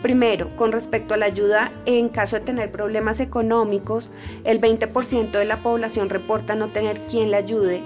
Primero, 0.02 0.54
con 0.54 0.70
respecto 0.70 1.14
a 1.14 1.16
la 1.16 1.26
ayuda 1.26 1.72
en 1.84 2.08
caso 2.08 2.36
de 2.36 2.44
tener 2.44 2.70
problemas 2.70 3.18
económicos, 3.18 4.10
el 4.44 4.60
20% 4.60 5.32
de 5.32 5.44
la 5.44 5.62
población 5.62 6.08
reporta 6.08 6.54
no 6.54 6.68
tener 6.68 6.98
quien 7.10 7.32
la 7.32 7.38
ayude, 7.38 7.82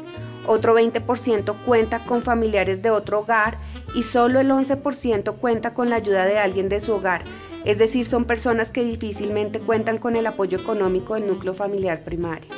otro 0.46 0.78
20% 0.78 1.64
cuenta 1.64 2.04
con 2.04 2.22
familiares 2.22 2.82
de 2.82 2.90
otro 2.90 3.20
hogar 3.20 3.56
y 3.94 4.02
solo 4.02 4.40
el 4.40 4.50
11% 4.50 5.36
cuenta 5.36 5.72
con 5.72 5.88
la 5.88 5.96
ayuda 5.96 6.26
de 6.26 6.38
alguien 6.38 6.68
de 6.68 6.80
su 6.80 6.92
hogar, 6.92 7.22
es 7.64 7.78
decir, 7.78 8.04
son 8.04 8.24
personas 8.24 8.70
que 8.70 8.84
difícilmente 8.84 9.60
cuentan 9.60 9.98
con 9.98 10.16
el 10.16 10.26
apoyo 10.26 10.58
económico 10.58 11.14
del 11.14 11.28
núcleo 11.28 11.54
familiar 11.54 12.02
primario. 12.02 12.50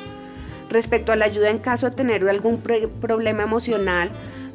Respecto 0.70 1.12
a 1.12 1.16
la 1.16 1.26
ayuda 1.26 1.50
en 1.50 1.58
caso 1.58 1.90
de 1.90 1.96
tener 1.96 2.28
algún 2.28 2.60
problema 3.00 3.42
emocional, 3.44 4.10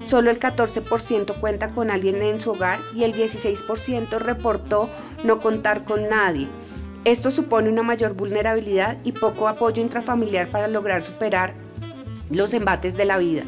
Solo 0.07 0.31
el 0.31 0.39
14% 0.39 1.39
cuenta 1.39 1.69
con 1.69 1.91
alguien 1.91 2.21
en 2.21 2.39
su 2.39 2.51
hogar 2.51 2.79
y 2.95 3.03
el 3.03 3.13
16% 3.13 4.17
reportó 4.19 4.89
no 5.23 5.41
contar 5.41 5.83
con 5.83 6.09
nadie. 6.09 6.47
Esto 7.05 7.31
supone 7.31 7.69
una 7.69 7.83
mayor 7.83 8.13
vulnerabilidad 8.13 8.97
y 9.03 9.11
poco 9.11 9.47
apoyo 9.47 9.81
intrafamiliar 9.81 10.49
para 10.49 10.67
lograr 10.67 11.03
superar 11.03 11.53
los 12.29 12.53
embates 12.53 12.95
de 12.97 13.05
la 13.05 13.17
vida. 13.17 13.43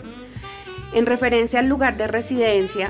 En 0.93 1.05
referencia 1.05 1.59
al 1.59 1.67
lugar 1.67 1.97
de 1.97 2.07
residencia, 2.07 2.89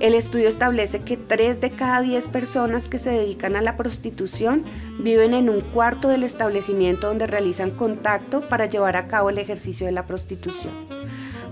el 0.00 0.14
estudio 0.14 0.48
establece 0.48 1.00
que 1.00 1.16
3 1.16 1.60
de 1.60 1.70
cada 1.70 2.00
10 2.02 2.28
personas 2.28 2.88
que 2.88 2.98
se 2.98 3.10
dedican 3.10 3.56
a 3.56 3.62
la 3.62 3.76
prostitución 3.76 4.64
viven 5.00 5.34
en 5.34 5.48
un 5.48 5.60
cuarto 5.60 6.08
del 6.08 6.22
establecimiento 6.22 7.08
donde 7.08 7.26
realizan 7.26 7.70
contacto 7.70 8.42
para 8.42 8.66
llevar 8.66 8.96
a 8.96 9.08
cabo 9.08 9.30
el 9.30 9.38
ejercicio 9.38 9.86
de 9.86 9.92
la 9.92 10.06
prostitución. 10.06 10.72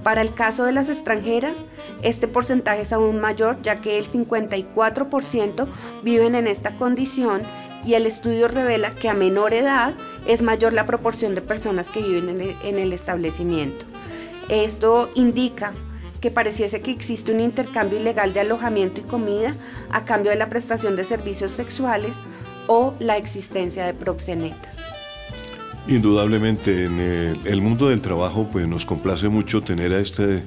Para 0.06 0.22
el 0.22 0.34
caso 0.34 0.62
de 0.62 0.70
las 0.70 0.88
extranjeras, 0.88 1.64
este 2.00 2.28
porcentaje 2.28 2.82
es 2.82 2.92
aún 2.92 3.20
mayor 3.20 3.60
ya 3.62 3.80
que 3.80 3.98
el 3.98 4.04
54% 4.04 5.66
viven 6.04 6.36
en 6.36 6.46
esta 6.46 6.76
condición 6.76 7.42
y 7.84 7.94
el 7.94 8.06
estudio 8.06 8.46
revela 8.46 8.94
que 8.94 9.08
a 9.08 9.14
menor 9.14 9.52
edad 9.52 9.94
es 10.28 10.42
mayor 10.42 10.74
la 10.74 10.86
proporción 10.86 11.34
de 11.34 11.42
personas 11.42 11.90
que 11.90 12.02
viven 12.02 12.56
en 12.62 12.78
el, 12.78 12.92
establecimiento. 12.92 13.84
Esto 14.48 15.10
indica 15.16 15.72
que 16.20 16.30
pareciese 16.30 16.82
que 16.82 16.92
existe 16.92 17.32
un 17.32 17.40
intercambio 17.40 17.98
ilegal 17.98 18.32
de 18.32 18.38
alojamiento 18.38 19.00
y 19.00 19.04
comida 19.04 19.56
a 19.90 20.04
cambio 20.04 20.30
de 20.30 20.36
la 20.36 20.48
prestación 20.48 20.94
de 20.94 21.02
servicios 21.02 21.50
sexuales 21.50 22.18
o 22.68 22.94
la 23.00 23.16
existencia 23.16 23.84
de 23.84 23.94
proxenetas. 23.94 24.95
Indudablemente 25.88 26.84
en 26.84 26.98
el, 27.44 27.60
mundo 27.60 27.90
del 27.90 28.00
trabajo 28.00 28.48
pues 28.50 28.66
nos 28.66 28.84
complace 28.84 29.28
mucho 29.28 29.62
tener 29.62 29.92
a 29.92 30.00
este 30.00 30.42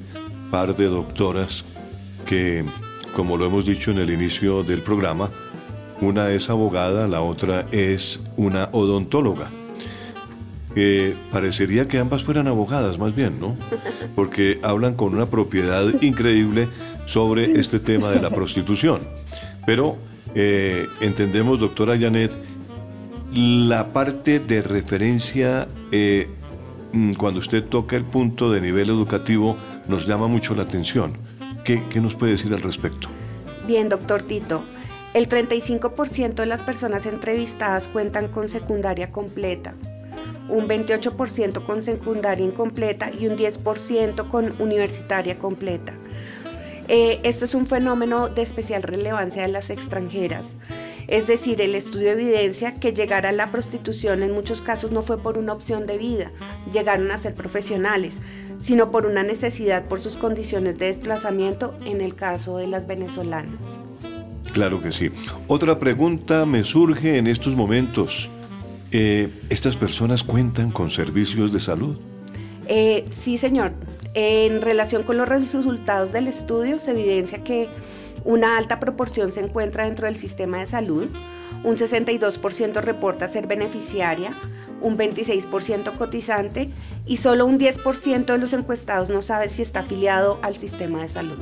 par 0.51 0.75
de 0.75 0.85
doctoras 0.85 1.63
que, 2.25 2.65
como 3.15 3.37
lo 3.37 3.45
hemos 3.45 3.65
dicho 3.65 3.91
en 3.91 3.99
el 3.99 4.09
inicio 4.09 4.63
del 4.63 4.83
programa, 4.83 5.31
una 6.01 6.29
es 6.31 6.49
abogada, 6.49 7.07
la 7.07 7.21
otra 7.21 7.67
es 7.71 8.19
una 8.35 8.65
odontóloga. 8.73 9.49
parecería 11.31 11.87
que 11.87 11.99
ambas 11.99 12.23
fueran 12.23 12.47
abogadas 12.47 12.97
más 12.97 13.15
bien, 13.15 13.39
¿no? 13.39 13.55
Porque 14.15 14.59
hablan 14.61 14.95
con 14.95 15.13
una 15.13 15.25
propiedad 15.25 15.85
increíble 16.01 16.67
sobre 17.05 17.57
este 17.59 17.79
tema 17.79 18.11
de 18.11 18.19
la 18.19 18.29
prostitución. 18.29 19.07
Pero 19.65 19.97
eh, 20.35 20.85
entendemos, 20.99 21.59
doctora 21.59 21.97
Janet, 21.97 22.35
la 23.33 23.93
parte 23.93 24.39
de 24.39 24.61
referencia, 24.61 25.67
eh, 25.91 26.27
mm, 26.93 27.13
cuando 27.13 27.39
usted 27.39 27.63
toca 27.63 27.95
el 27.95 28.05
punto 28.05 28.51
de 28.51 28.61
nivel 28.61 28.89
educativo, 28.89 29.55
nos 29.87 30.07
llama 30.07 30.27
mucho 30.27 30.55
la 30.55 30.63
atención. 30.63 31.13
¿Qué, 31.63 31.83
qué 31.89 32.01
nos 32.01 32.15
puede 32.15 32.33
decir 32.33 32.53
al 32.53 32.61
respecto? 32.61 33.07
Bien, 33.67 33.89
doctor 33.89 34.23
Tito. 34.23 34.63
El 35.13 35.27
35% 35.27 36.35
de 36.35 36.45
las 36.45 36.63
personas 36.63 37.05
entrevistadas 37.05 37.87
cuentan 37.87 38.27
con 38.27 38.47
secundaria 38.47 39.11
completa, 39.11 39.73
un 40.49 40.67
28% 40.67 41.63
con 41.65 41.81
secundaria 41.81 42.45
incompleta 42.45 43.11
y 43.11 43.27
un 43.27 43.35
10% 43.35 44.27
con 44.27 44.53
universitaria 44.59 45.37
completa. 45.39 45.93
Eh, 46.89 47.19
este 47.23 47.45
es 47.45 47.53
un 47.53 47.67
fenómeno 47.67 48.29
de 48.29 48.41
especial 48.41 48.81
relevancia 48.81 49.45
en 49.45 49.53
las 49.53 49.69
extranjeras. 49.69 50.55
Es 51.07 51.27
decir, 51.27 51.61
el 51.61 51.75
estudio 51.75 52.09
evidencia 52.09 52.73
que 52.73 52.93
llegar 52.93 53.27
a 53.27 53.31
la 53.31 53.51
prostitución 53.51 54.23
en 54.23 54.31
muchos 54.31 54.61
casos 54.63 54.91
no 54.91 55.03
fue 55.03 55.21
por 55.21 55.37
una 55.37 55.53
opción 55.53 55.85
de 55.85 55.99
vida, 55.99 56.31
llegaron 56.71 57.11
a 57.11 57.17
ser 57.19 57.35
profesionales, 57.35 58.17
sino 58.59 58.89
por 58.89 59.05
una 59.05 59.21
necesidad 59.21 59.85
por 59.85 59.99
sus 59.99 60.17
condiciones 60.17 60.79
de 60.79 60.87
desplazamiento 60.87 61.75
en 61.85 62.01
el 62.01 62.15
caso 62.15 62.57
de 62.57 62.65
las 62.65 62.87
venezolanas. 62.87 63.61
Claro 64.51 64.81
que 64.81 64.91
sí. 64.91 65.11
Otra 65.47 65.77
pregunta 65.77 66.47
me 66.47 66.63
surge 66.63 67.19
en 67.19 67.27
estos 67.27 67.55
momentos. 67.55 68.31
Eh, 68.91 69.29
¿Estas 69.49 69.77
personas 69.77 70.23
cuentan 70.23 70.71
con 70.71 70.89
servicios 70.89 71.53
de 71.53 71.59
salud? 71.59 71.97
Eh, 72.67 73.05
sí, 73.11 73.37
señor. 73.37 73.73
En 74.13 74.61
relación 74.61 75.03
con 75.03 75.17
los 75.17 75.29
resultados 75.29 76.11
del 76.11 76.27
estudio, 76.27 76.79
se 76.79 76.91
evidencia 76.91 77.43
que 77.43 77.69
una 78.25 78.57
alta 78.57 78.79
proporción 78.79 79.31
se 79.31 79.41
encuentra 79.41 79.85
dentro 79.85 80.07
del 80.07 80.15
sistema 80.15 80.59
de 80.59 80.65
salud, 80.65 81.07
un 81.63 81.75
62% 81.75 82.81
reporta 82.81 83.27
ser 83.27 83.47
beneficiaria, 83.47 84.33
un 84.81 84.97
26% 84.97 85.97
cotizante 85.97 86.69
y 87.05 87.17
solo 87.17 87.45
un 87.45 87.59
10% 87.59 88.25
de 88.25 88.37
los 88.37 88.53
encuestados 88.53 89.09
no 89.09 89.21
sabe 89.21 89.49
si 89.49 89.61
está 89.61 89.81
afiliado 89.81 90.39
al 90.41 90.55
sistema 90.55 91.01
de 91.01 91.07
salud. 91.07 91.37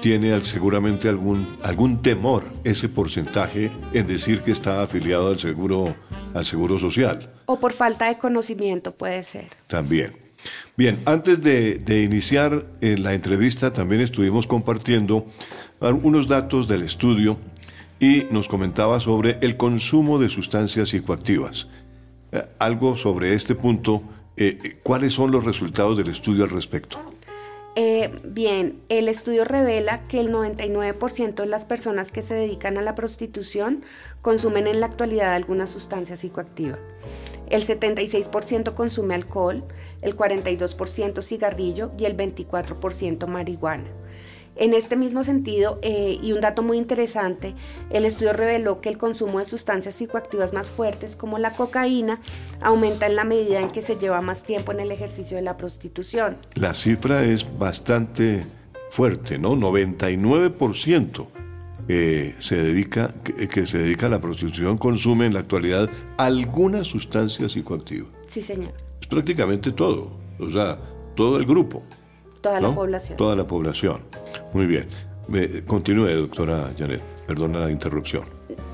Tiene 0.00 0.38
seguramente 0.42 1.08
algún, 1.08 1.56
algún 1.64 2.02
temor 2.02 2.44
ese 2.64 2.88
porcentaje 2.88 3.72
en 3.92 4.06
decir 4.06 4.42
que 4.42 4.52
está 4.52 4.82
afiliado 4.82 5.28
al 5.28 5.38
seguro, 5.38 5.96
al 6.34 6.44
seguro 6.44 6.78
social. 6.78 7.32
O 7.46 7.58
por 7.58 7.72
falta 7.72 8.06
de 8.06 8.18
conocimiento 8.18 8.94
puede 8.94 9.24
ser. 9.24 9.46
También. 9.66 10.25
Bien, 10.76 10.98
antes 11.06 11.42
de, 11.42 12.02
iniciar 12.02 12.66
eh, 12.80 12.98
la 12.98 13.14
entrevista 13.14 13.72
también 13.72 14.02
estuvimos 14.02 14.46
compartiendo 14.46 15.26
unos 15.80 16.28
datos 16.28 16.68
del 16.68 16.82
estudio 16.82 17.38
y 18.00 18.26
nos 18.30 18.48
comentaba 18.48 19.00
sobre 19.00 19.38
el 19.40 19.56
consumo 19.56 20.18
de 20.18 20.28
sustancias 20.28 20.90
psicoactivas. 20.90 21.68
Eh, 22.32 22.42
algo 22.58 22.96
sobre 22.96 23.34
este 23.34 23.54
punto, 23.54 24.02
eh, 24.36 24.78
¿cuáles 24.82 25.12
son 25.12 25.30
los 25.30 25.44
resultados 25.44 25.96
del 25.96 26.08
estudio 26.08 26.44
al 26.44 26.50
respecto? 26.50 26.98
bien, 28.24 28.80
el 28.88 29.06
estudio 29.06 29.44
revela 29.44 30.02
que 30.04 30.18
el 30.18 30.32
99% 30.32 31.34
de 31.34 31.46
las 31.46 31.66
personas 31.66 32.10
que 32.10 32.22
se 32.22 32.32
dedican 32.32 32.78
a 32.78 32.82
la 32.82 32.94
prostitución 32.94 33.84
consumen 34.22 34.66
en 34.66 34.80
la 34.80 34.86
actualidad 34.86 35.34
alguna 35.34 35.66
sustancia 35.66 36.16
psicoactiva. 36.16 36.78
El 37.48 37.62
76% 37.64 38.74
consume 38.74 39.14
alcohol, 39.14 39.64
el 40.06 40.16
42% 40.16 41.22
cigarrillo 41.22 41.90
y 41.98 42.04
el 42.04 42.16
24% 42.16 43.26
marihuana. 43.26 43.90
En 44.58 44.72
este 44.72 44.96
mismo 44.96 45.22
sentido, 45.22 45.78
eh, 45.82 46.18
y 46.22 46.32
un 46.32 46.40
dato 46.40 46.62
muy 46.62 46.78
interesante, 46.78 47.54
el 47.90 48.06
estudio 48.06 48.32
reveló 48.32 48.80
que 48.80 48.88
el 48.88 48.96
consumo 48.96 49.38
de 49.38 49.44
sustancias 49.44 49.96
psicoactivas 49.96 50.54
más 50.54 50.70
fuertes 50.70 51.14
como 51.14 51.38
la 51.38 51.52
cocaína 51.52 52.20
aumenta 52.62 53.06
en 53.06 53.16
la 53.16 53.24
medida 53.24 53.60
en 53.60 53.70
que 53.70 53.82
se 53.82 53.96
lleva 53.96 54.22
más 54.22 54.44
tiempo 54.44 54.72
en 54.72 54.80
el 54.80 54.92
ejercicio 54.92 55.36
de 55.36 55.42
la 55.42 55.58
prostitución. 55.58 56.38
La 56.54 56.72
cifra 56.72 57.22
es 57.22 57.46
bastante 57.58 58.46
fuerte, 58.88 59.38
¿no? 59.38 59.54
99% 59.54 61.26
eh, 61.88 62.34
se 62.38 62.56
dedica, 62.56 63.12
que, 63.22 63.48
que, 63.48 63.66
se 63.66 63.78
dedica 63.78 64.06
a 64.06 64.08
la 64.08 64.20
prostitución 64.20 64.78
consume 64.78 65.26
en 65.26 65.34
la 65.34 65.40
actualidad 65.40 65.90
alguna 66.16 66.82
sustancia 66.82 67.48
psicoactiva. 67.50 68.08
Sí, 68.26 68.40
señor. 68.40 68.85
Prácticamente 69.08 69.72
todo, 69.72 70.10
o 70.38 70.50
sea, 70.50 70.76
todo 71.14 71.36
el 71.36 71.46
grupo. 71.46 71.82
Toda 72.40 72.60
la 72.60 72.74
población. 72.74 73.16
Toda 73.16 73.36
la 73.36 73.46
población. 73.46 74.04
Muy 74.52 74.66
bien. 74.66 74.88
continúe, 75.66 76.08
doctora 76.14 76.70
Janet. 76.78 77.00
Perdona 77.26 77.60
la 77.60 77.70
interrupción. 77.70 78.24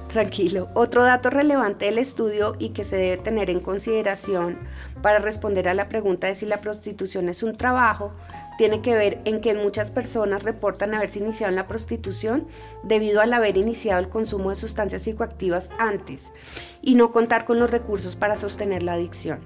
Tranquilo. 0.09 0.69
Otro 0.75 1.05
dato 1.05 1.31
relevante 1.31 1.87
del 1.87 1.97
estudio 1.97 2.55
y 2.59 2.71
que 2.71 2.85
se 2.85 2.97
debe 2.97 3.17
tener 3.17 3.49
en 3.49 3.61
consideración 3.61 4.59
para 5.01 5.21
responder 5.21 5.69
a 5.69 5.75
la 5.75 5.89
pregunta 5.89 6.27
de 6.27 6.35
si 6.35 6.45
la 6.45 6.61
prostitución 6.61 7.31
es 7.31 7.43
un 7.43 7.57
trabajo 7.57 8.13
tiene 8.59 8.83
que 8.83 8.95
ver 8.95 9.21
en 9.25 9.41
que 9.41 9.55
muchas 9.55 9.91
personas 9.91 10.43
reportan 10.43 10.95
haberse 10.95 11.19
iniciado 11.19 11.51
en 11.51 11.57
la 11.57 11.67
prostitución 11.67 12.47
debido 12.83 13.21
al 13.21 13.33
haber 13.33 13.57
iniciado 13.57 14.01
el 14.01 14.09
consumo 14.09 14.51
de 14.51 14.57
sustancias 14.57 15.03
psicoactivas 15.03 15.71
antes 15.79 16.33
y 16.81 16.95
no 16.95 17.13
contar 17.13 17.45
con 17.45 17.59
los 17.59 17.71
recursos 17.71 18.17
para 18.17 18.37
sostener 18.37 18.83
la 18.83 18.95
adicción. 18.95 19.41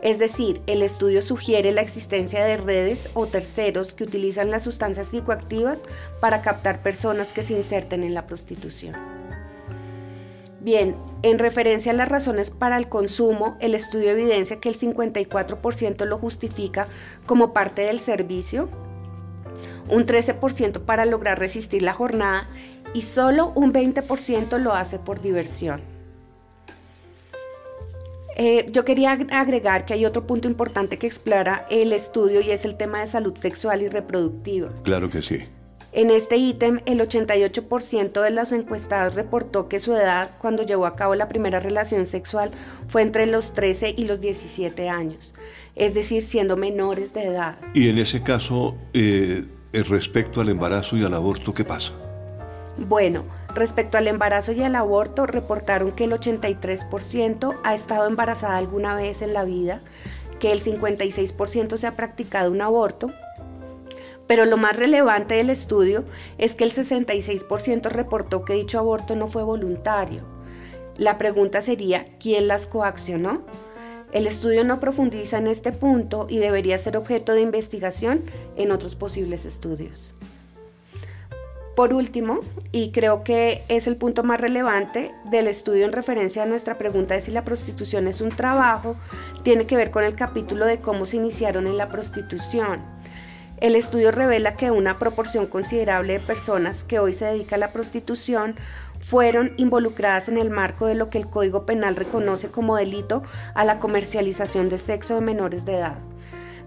Es 0.00 0.20
decir, 0.20 0.62
el 0.66 0.82
estudio 0.82 1.20
sugiere 1.22 1.72
la 1.72 1.80
existencia 1.80 2.44
de 2.44 2.56
redes 2.56 3.10
o 3.14 3.26
terceros 3.26 3.92
que 3.92 4.04
utilizan 4.04 4.50
las 4.50 4.62
sustancias 4.62 5.08
psicoactivas 5.08 5.82
para 6.20 6.42
captar 6.42 6.82
personas 6.82 7.32
que 7.32 7.42
se 7.42 7.54
inserten 7.54 8.04
en 8.04 8.14
la 8.14 8.26
prostitución. 8.26 8.94
Bien, 10.60 10.96
en 11.22 11.38
referencia 11.38 11.92
a 11.92 11.94
las 11.96 12.08
razones 12.08 12.50
para 12.50 12.76
el 12.76 12.88
consumo, 12.88 13.56
el 13.60 13.74
estudio 13.74 14.10
evidencia 14.10 14.60
que 14.60 14.68
el 14.68 14.78
54% 14.78 16.04
lo 16.04 16.18
justifica 16.18 16.86
como 17.26 17.52
parte 17.52 17.82
del 17.82 17.98
servicio, 17.98 18.68
un 19.88 20.06
13% 20.06 20.80
para 20.84 21.06
lograr 21.06 21.38
resistir 21.38 21.82
la 21.82 21.94
jornada 21.94 22.46
y 22.94 23.02
solo 23.02 23.52
un 23.54 23.72
20% 23.72 24.58
lo 24.58 24.74
hace 24.74 24.98
por 24.98 25.20
diversión. 25.20 25.97
Eh, 28.40 28.68
yo 28.70 28.84
quería 28.84 29.18
agregar 29.30 29.84
que 29.84 29.94
hay 29.94 30.06
otro 30.06 30.24
punto 30.24 30.46
importante 30.46 30.96
que 30.96 31.08
explora 31.08 31.66
el 31.70 31.92
estudio 31.92 32.40
y 32.40 32.52
es 32.52 32.64
el 32.64 32.76
tema 32.76 33.00
de 33.00 33.08
salud 33.08 33.36
sexual 33.36 33.82
y 33.82 33.88
reproductiva. 33.88 34.70
Claro 34.84 35.10
que 35.10 35.22
sí. 35.22 35.44
En 35.90 36.12
este 36.12 36.36
ítem, 36.36 36.80
el 36.86 37.00
88% 37.00 38.22
de 38.22 38.30
los 38.30 38.52
encuestados 38.52 39.14
reportó 39.14 39.68
que 39.68 39.80
su 39.80 39.92
edad 39.94 40.30
cuando 40.38 40.62
llevó 40.62 40.86
a 40.86 40.94
cabo 40.94 41.16
la 41.16 41.28
primera 41.28 41.58
relación 41.58 42.06
sexual 42.06 42.52
fue 42.86 43.02
entre 43.02 43.26
los 43.26 43.54
13 43.54 43.94
y 43.96 44.04
los 44.04 44.20
17 44.20 44.88
años, 44.88 45.34
es 45.74 45.94
decir, 45.94 46.22
siendo 46.22 46.56
menores 46.56 47.14
de 47.14 47.24
edad. 47.24 47.56
Y 47.74 47.88
en 47.88 47.98
ese 47.98 48.22
caso, 48.22 48.76
eh, 48.92 49.44
respecto 49.72 50.40
al 50.40 50.50
embarazo 50.50 50.96
y 50.96 51.04
al 51.04 51.14
aborto, 51.14 51.52
¿qué 51.52 51.64
pasa? 51.64 51.92
Bueno, 52.76 53.24
Respecto 53.58 53.98
al 53.98 54.06
embarazo 54.06 54.52
y 54.52 54.62
al 54.62 54.76
aborto, 54.76 55.26
reportaron 55.26 55.90
que 55.90 56.04
el 56.04 56.12
83% 56.12 57.58
ha 57.64 57.74
estado 57.74 58.06
embarazada 58.06 58.56
alguna 58.56 58.94
vez 58.94 59.20
en 59.20 59.34
la 59.34 59.42
vida, 59.42 59.80
que 60.38 60.52
el 60.52 60.62
56% 60.62 61.76
se 61.76 61.86
ha 61.88 61.96
practicado 61.96 62.52
un 62.52 62.60
aborto, 62.60 63.10
pero 64.28 64.44
lo 64.44 64.58
más 64.58 64.76
relevante 64.76 65.34
del 65.34 65.50
estudio 65.50 66.04
es 66.38 66.54
que 66.54 66.62
el 66.62 66.70
66% 66.70 67.90
reportó 67.90 68.44
que 68.44 68.52
dicho 68.52 68.78
aborto 68.78 69.16
no 69.16 69.26
fue 69.26 69.42
voluntario. 69.42 70.22
La 70.96 71.18
pregunta 71.18 71.60
sería, 71.60 72.06
¿quién 72.20 72.46
las 72.46 72.68
coaccionó? 72.68 73.42
El 74.12 74.28
estudio 74.28 74.62
no 74.62 74.78
profundiza 74.78 75.38
en 75.38 75.48
este 75.48 75.72
punto 75.72 76.28
y 76.30 76.38
debería 76.38 76.78
ser 76.78 76.96
objeto 76.96 77.32
de 77.32 77.40
investigación 77.40 78.22
en 78.54 78.70
otros 78.70 78.94
posibles 78.94 79.46
estudios. 79.46 80.14
Por 81.78 81.94
último, 81.94 82.40
y 82.72 82.90
creo 82.90 83.22
que 83.22 83.62
es 83.68 83.86
el 83.86 83.94
punto 83.94 84.24
más 84.24 84.40
relevante 84.40 85.12
del 85.26 85.46
estudio 85.46 85.84
en 85.84 85.92
referencia 85.92 86.42
a 86.42 86.46
nuestra 86.46 86.76
pregunta 86.76 87.14
de 87.14 87.20
si 87.20 87.30
la 87.30 87.44
prostitución 87.44 88.08
es 88.08 88.20
un 88.20 88.30
trabajo, 88.30 88.96
tiene 89.44 89.64
que 89.64 89.76
ver 89.76 89.92
con 89.92 90.02
el 90.02 90.16
capítulo 90.16 90.66
de 90.66 90.80
cómo 90.80 91.06
se 91.06 91.18
iniciaron 91.18 91.68
en 91.68 91.76
la 91.76 91.86
prostitución. 91.86 92.80
El 93.58 93.76
estudio 93.76 94.10
revela 94.10 94.56
que 94.56 94.72
una 94.72 94.98
proporción 94.98 95.46
considerable 95.46 96.14
de 96.14 96.18
personas 96.18 96.82
que 96.82 96.98
hoy 96.98 97.12
se 97.12 97.26
dedican 97.26 97.62
a 97.62 97.66
la 97.66 97.72
prostitución 97.72 98.56
fueron 98.98 99.52
involucradas 99.56 100.28
en 100.28 100.36
el 100.36 100.50
marco 100.50 100.86
de 100.86 100.96
lo 100.96 101.10
que 101.10 101.18
el 101.18 101.28
Código 101.28 101.64
Penal 101.64 101.94
reconoce 101.94 102.48
como 102.48 102.74
delito 102.74 103.22
a 103.54 103.64
la 103.64 103.78
comercialización 103.78 104.68
de 104.68 104.78
sexo 104.78 105.14
de 105.14 105.20
menores 105.20 105.64
de 105.64 105.76
edad. 105.76 105.98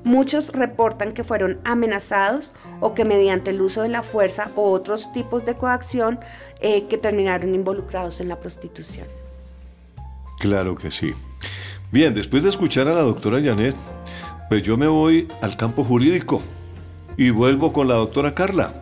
Muchos 0.03 0.49
reportan 0.49 1.11
que 1.11 1.23
fueron 1.23 1.59
amenazados 1.63 2.51
o 2.79 2.93
que 2.93 3.05
mediante 3.05 3.51
el 3.51 3.61
uso 3.61 3.83
de 3.83 3.89
la 3.89 4.01
fuerza 4.01 4.49
o 4.55 4.71
otros 4.71 5.11
tipos 5.13 5.45
de 5.45 5.53
coacción 5.53 6.19
eh, 6.59 6.87
que 6.87 6.97
terminaron 6.97 7.53
involucrados 7.53 8.19
en 8.19 8.27
la 8.27 8.39
prostitución. 8.39 9.07
Claro 10.39 10.75
que 10.75 10.89
sí. 10.89 11.13
Bien, 11.91 12.15
después 12.15 12.41
de 12.41 12.49
escuchar 12.49 12.87
a 12.87 12.95
la 12.95 13.01
doctora 13.01 13.41
Janet, 13.43 13.75
pues 14.49 14.63
yo 14.63 14.75
me 14.75 14.87
voy 14.87 15.27
al 15.41 15.55
campo 15.55 15.83
jurídico 15.83 16.41
y 17.15 17.29
vuelvo 17.29 17.71
con 17.71 17.87
la 17.87 17.95
doctora 17.95 18.33
Carla. 18.33 18.73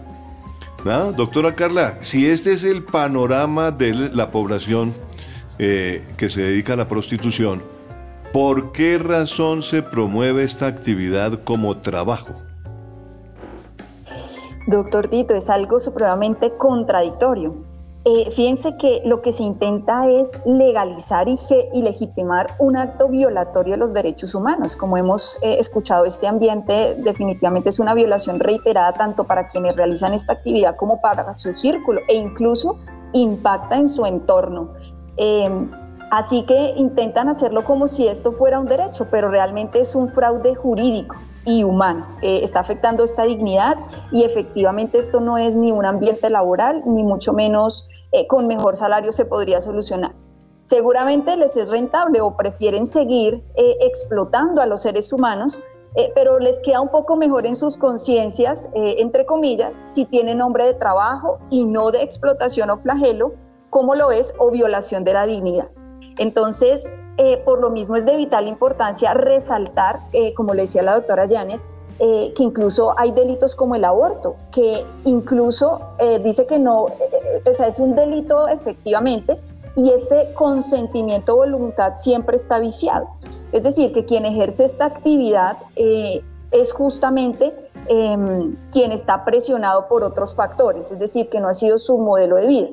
¿Ah? 0.86 1.12
Doctora 1.15 1.55
Carla, 1.55 1.97
si 2.01 2.27
este 2.27 2.53
es 2.53 2.63
el 2.63 2.84
panorama 2.84 3.71
de 3.71 3.93
la 3.93 4.32
población 4.32 4.93
eh, 5.58 6.05
que 6.15 6.29
se 6.29 6.41
dedica 6.41 6.73
a 6.73 6.77
la 6.77 6.88
prostitución, 6.88 7.62
¿Por 8.34 8.72
qué 8.74 9.00
razón 9.00 9.63
se 9.63 9.82
promueve 9.82 10.44
esta 10.44 10.68
actividad 10.68 11.39
como 11.44 11.78
trabajo? 11.78 12.36
Doctor 14.68 15.08
Tito, 15.08 15.34
es 15.34 15.50
algo 15.50 15.80
supremamente 15.80 16.52
contradictorio. 16.58 17.56
Eh, 18.06 18.32
fíjense 18.36 18.78
que 18.78 19.02
lo 19.04 19.24
que 19.24 19.34
se 19.34 19.42
intenta 19.42 20.08
es 20.08 20.32
legalizar 20.46 21.28
y, 21.28 21.82
legitimar 21.82 22.48
un 22.60 22.78
acto 22.78 23.08
violatorio 23.08 23.74
de 23.74 23.80
los 23.80 23.94
derechos 23.94 24.36
humanos. 24.36 24.76
Como 24.76 24.96
hemos 24.98 25.36
eh, 25.42 25.58
escuchado, 25.60 26.06
este 26.06 26.28
ambiente 26.28 26.96
definitivamente 27.00 27.70
es 27.70 27.80
una 27.80 27.96
violación 27.96 28.39
reiterada 28.39 28.94
tanto 28.94 29.24
para 29.24 29.48
quienes 29.48 29.76
realizan 29.76 30.13
esta 30.13 30.34
actividad 30.34 30.76
como 30.76 31.02
para 31.02 31.34
su 31.34 31.52
círculo 31.56 32.02
e 32.08 32.15
incluso 32.15 32.78
impacta 33.13 33.76
en 33.76 33.89
su 33.89 34.06
entorno. 34.06 34.70
Eh, 35.18 35.50
Así 36.12 36.43
que 36.43 36.74
intentan 36.76 37.30
hacerlo 37.30 37.63
como 37.63 37.88
si 37.88 38.08
esto 38.08 38.32
fuera 38.32 38.60
un 38.60 38.65
derecho, 38.65 39.08
pero 39.12 39.30
realmente 39.30 39.80
es 39.80 39.93
un 39.93 40.10
fraude 40.10 40.56
jurídico 40.56 41.15
y 41.45 41.63
humano. 41.63 42.06
Eh, 42.22 42.41
está 42.43 42.62
afectando 42.62 43.04
esta 43.04 43.24
dignidad 43.24 43.76
y 44.12 44.24
efectivamente 44.24 44.98
esto 44.98 45.19
no 45.19 45.38
es 45.38 45.54
ni 45.54 45.72
un 45.72 45.86
ambiente 45.86 46.30
laboral, 46.32 46.82
ni 46.86 47.04
mucho 47.04 47.32
menos 47.32 47.88
eh, 48.12 48.26
con 48.26 48.48
mejor 48.48 48.76
salario 48.76 49.12
se 49.12 49.26
podría 49.26 49.62
solucionar. 49.62 50.13
Seguramente 50.65 51.38
les 51.38 51.56
es 51.58 51.69
rentable 51.69 52.22
o 52.22 52.36
prefieren 52.36 52.88
seguir 52.88 53.43
eh, 53.56 53.78
explotando 53.82 54.62
a 54.62 54.65
los 54.65 54.82
seres 54.82 55.13
humanos, 55.13 55.60
pero 56.13 56.38
les 56.38 56.60
queda 56.62 56.82
un 56.82 56.89
poco 56.89 57.15
mejor 57.15 57.48
en 57.48 57.56
sus 57.56 57.76
conciencias, 57.76 58.69
entre 58.76 59.26
comillas, 59.26 59.78
si 59.86 60.06
tienen 60.06 60.38
nombre 60.38 60.65
de 60.65 60.76
trabajo 60.76 61.39
y 61.50 61.65
no 61.65 61.89
de 61.89 62.04
explotación 62.04 62.69
o 62.69 62.78
flagelo, 62.78 63.34
como 63.72 63.95
lo 63.95 64.12
es 64.12 64.32
o 64.38 64.52
violación 64.52 65.04
de 65.04 65.13
la 65.13 65.26
dignidad. 65.26 65.69
Entonces, 66.19 66.91
eh, 67.17 67.41
por 67.43 67.60
lo 67.60 67.69
mismo 67.69 67.95
es 67.95 68.05
de 68.05 68.15
vital 68.15 68.47
importancia 68.47 69.13
resaltar, 69.13 69.99
eh, 70.13 70.34
como 70.34 70.53
le 70.53 70.63
decía 70.63 70.84
la 70.84 70.95
doctora 70.95 71.27
Janet, 71.27 71.62
eh, 71.99 72.34
que 72.36 72.43
incluso 72.43 72.97
hay 72.97 73.12
delitos 73.12 73.55
como 73.55 73.75
el 73.75 73.84
aborto, 73.84 74.36
que 74.51 74.86
incluso 75.05 75.82
dice 76.23 76.45
que 76.45 76.60
no, 76.60 76.84
o 76.84 77.53
sea, 77.53 77.67
es 77.67 77.79
un 77.79 77.93
delito 77.95 78.47
efectivamente, 78.47 79.38
y 79.75 79.91
este 79.91 80.34
consentimiento 80.34 81.36
voluntad 81.36 81.95
siempre 81.95 82.36
está 82.36 82.60
viciado. 82.60 83.08
Es 83.51 83.63
decir, 83.63 83.91
que 83.93 84.05
quien 84.05 84.25
ejerce 84.25 84.65
esta 84.65 84.86
actividad 84.86 85.58
es 85.75 86.73
justamente 86.73 87.53
em, 87.88 88.55
quien 88.71 88.91
está 88.91 89.25
presionado 89.25 89.88
por 89.88 90.03
otros 90.03 90.36
factores, 90.36 90.91
es 90.91 90.99
decir, 90.99 91.29
que 91.29 91.39
no 91.39 91.49
ha 91.49 91.53
sido 91.53 91.77
su 91.77 91.97
modelo 91.97 92.38
de 92.38 92.47
vida. 92.47 92.69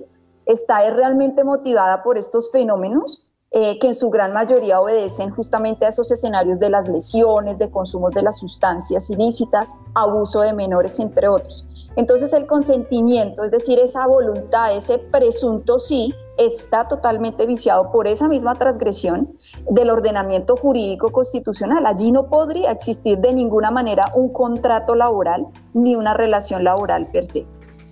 Está 0.46 0.88
realmente 0.90 1.42
motivada 1.42 2.02
por 2.02 2.16
estos 2.16 2.50
fenómenos 2.52 3.26
eh, 3.58 3.78
que 3.78 3.86
en 3.86 3.94
su 3.94 4.10
gran 4.10 4.34
mayoría 4.34 4.78
obedecen 4.82 5.30
justamente 5.30 5.86
a 5.86 5.88
esos 5.88 6.10
escenarios 6.10 6.60
de 6.60 6.68
las 6.68 6.86
lesiones, 6.90 7.56
de 7.56 7.70
consumo 7.70 8.10
de 8.10 8.20
las 8.20 8.38
sustancias 8.38 9.08
ilícitas, 9.08 9.74
abuso 9.94 10.42
de 10.42 10.52
menores, 10.52 11.00
entre 11.00 11.26
otros. 11.26 11.64
Entonces 11.96 12.34
el 12.34 12.46
consentimiento, 12.46 13.44
es 13.44 13.50
decir, 13.50 13.78
esa 13.78 14.06
voluntad, 14.06 14.76
ese 14.76 14.98
presunto 14.98 15.78
sí, 15.78 16.12
está 16.36 16.86
totalmente 16.86 17.46
viciado 17.46 17.90
por 17.90 18.06
esa 18.06 18.28
misma 18.28 18.54
transgresión 18.56 19.34
del 19.70 19.88
ordenamiento 19.88 20.54
jurídico 20.54 21.10
constitucional. 21.10 21.86
Allí 21.86 22.12
no 22.12 22.28
podría 22.28 22.72
existir 22.72 23.16
de 23.20 23.32
ninguna 23.32 23.70
manera 23.70 24.04
un 24.14 24.34
contrato 24.34 24.94
laboral 24.94 25.46
ni 25.72 25.96
una 25.96 26.12
relación 26.12 26.62
laboral 26.62 27.10
per 27.10 27.24
se. 27.24 27.46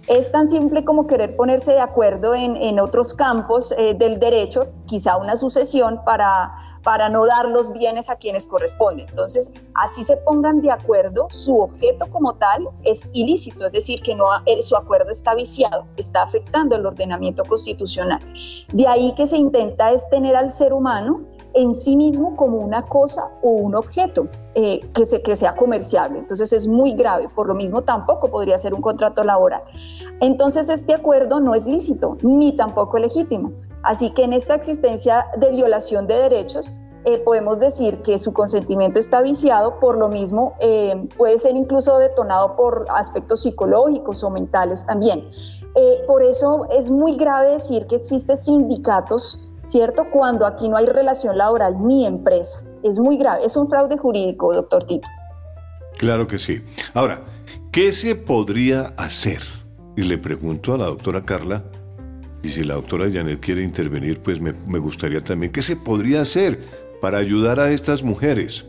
Es 0.07 0.31
tan 0.31 0.49
simple 0.49 0.85
como 0.85 1.07
querer 1.07 1.35
ponerse 1.35 1.73
de 1.73 1.81
acuerdo 1.81 2.35
en, 2.35 2.79
otros 2.79 3.15
campos 3.15 3.73
eh, 3.79 3.95
del 3.95 4.19
derecho, 4.19 4.69
quizá 4.87 5.17
una 5.17 5.35
sucesión 5.37 6.01
para, 6.05 6.53
para 6.83 7.09
no 7.09 7.25
dar 7.25 7.49
los 7.49 7.73
bienes 7.73 8.11
a 8.11 8.17
quienes 8.17 8.47
corresponden. 8.47 9.07
Entonces, 9.09 9.51
así 9.75 10.05
se 10.05 10.19
pongan 10.19 10.61
de 10.61 10.71
acuerdo, 10.71 11.27
su 11.31 11.59
objeto 11.59 12.07
como 12.11 12.35
tal 12.35 12.69
es 12.83 13.03
ilícito, 13.15 13.67
es 13.67 13.73
decir, 13.73 14.03
que 14.03 14.15
no, 14.15 14.27
su 14.61 14.77
acuerdo 14.77 15.11
está 15.11 15.35
viciado, 15.35 15.87
está 15.97 16.23
afectando 16.23 16.77
el 16.77 16.85
ordenamiento 16.85 17.43
constitucional. 17.45 18.21
De 18.75 18.87
ahí 18.87 19.15
que 19.17 19.27
se 19.27 19.39
intenta 19.39 19.91
es 19.91 20.07
tener 20.11 20.37
al 20.37 20.51
ser 20.51 20.75
humano 20.75 21.23
en 21.55 21.75
sí 21.75 21.97
mismo 21.97 22.37
como 22.37 22.59
una 22.59 22.83
cosa 22.83 23.31
o 23.43 23.51
un 23.51 23.75
objeto 23.75 24.29
eh, 24.55 24.81
que, 24.93 25.07
se, 25.07 25.23
que 25.23 25.37
sea 25.37 25.55
comerciable. 25.57 26.19
Entonces 26.19 26.53
es 26.53 26.67
muy 26.67 26.95
grave, 26.95 27.29
por 27.29 27.47
lo 27.49 27.55
mismo 27.55 27.83
tampoco 27.83 28.29
podría 28.29 28.59
ser 28.59 28.75
un 28.75 28.81
contrato 28.81 29.23
laboral. 29.23 29.63
Entonces 30.21 30.69
este 30.69 30.95
acuerdo 30.95 31.41
no 31.41 31.55
es 31.55 31.67
lícito 31.67 32.17
ni 32.23 32.57
tampoco 32.57 32.99
legítimo. 32.99 33.53
Así 33.83 34.11
que 34.11 34.25
en 34.25 34.33
esta 34.33 34.55
existencia 34.55 35.27
de 35.37 35.51
violación 35.51 36.07
de 36.07 36.19
derechos, 36.19 36.73
eh, 37.07 37.19
podemos 37.19 37.59
decir 37.59 38.01
que 38.01 38.19
su 38.19 38.33
consentimiento 38.33 38.99
está 38.99 39.21
viciado, 39.21 39.79
por 39.79 39.99
lo 39.99 40.09
mismo 40.09 40.55
eh, 40.61 41.07
puede 41.19 41.37
ser 41.37 41.55
incluso 41.55 41.99
detonado 41.99 42.57
por 42.57 42.87
aspectos 42.89 43.43
psicológicos 43.43 44.25
o 44.25 44.31
mentales 44.31 44.87
también. 44.87 45.29
por 46.07 46.23
eso 46.23 46.67
es 46.71 46.89
muy 46.89 47.17
grave 47.17 47.55
decir 47.55 47.87
que 47.87 47.97
existen 47.97 48.37
sindicatos 48.37 49.44
¿cierto? 49.67 50.07
Cuando 50.11 50.47
aquí 50.47 50.69
no 50.69 50.77
hay 50.77 50.87
relación 50.87 51.39
laboral 51.39 51.77
ni 51.87 52.07
empresa. 52.07 52.63
Es 52.83 52.99
muy 52.99 53.17
grave, 53.17 53.45
es 53.45 53.57
un 53.57 53.69
fraude 53.69 53.97
jurídico, 53.97 54.53
doctor 54.53 54.85
Tito. 54.85 55.09
Claro 55.97 56.27
que 56.27 56.39
sí. 56.39 56.63
Ahora, 56.93 57.21
¿qué 57.73 57.93
se 57.93 58.15
podría 58.15 58.93
hacer? 58.97 59.41
Y 59.97 60.03
le 60.03 60.19
pregunto 60.19 60.75
a 60.75 60.79
la 60.79 60.87
doctora 60.87 61.25
Carla, 61.25 61.63
y 62.43 62.49
si 62.49 62.63
la 62.63 62.75
doctora 62.75 63.11
Janet 63.11 63.41
quiere 63.41 63.63
intervenir, 63.63 64.21
pues 64.21 64.39
me, 64.41 64.79
gustaría 64.79 65.23
también, 65.23 65.51
¿qué 65.51 65.63
se 65.63 65.77
podría 65.77 66.21
hacer 66.21 66.65
para 67.01 67.19
ayudar 67.19 67.59
a 67.59 67.71
estas 67.71 68.03
mujeres? 68.03 68.67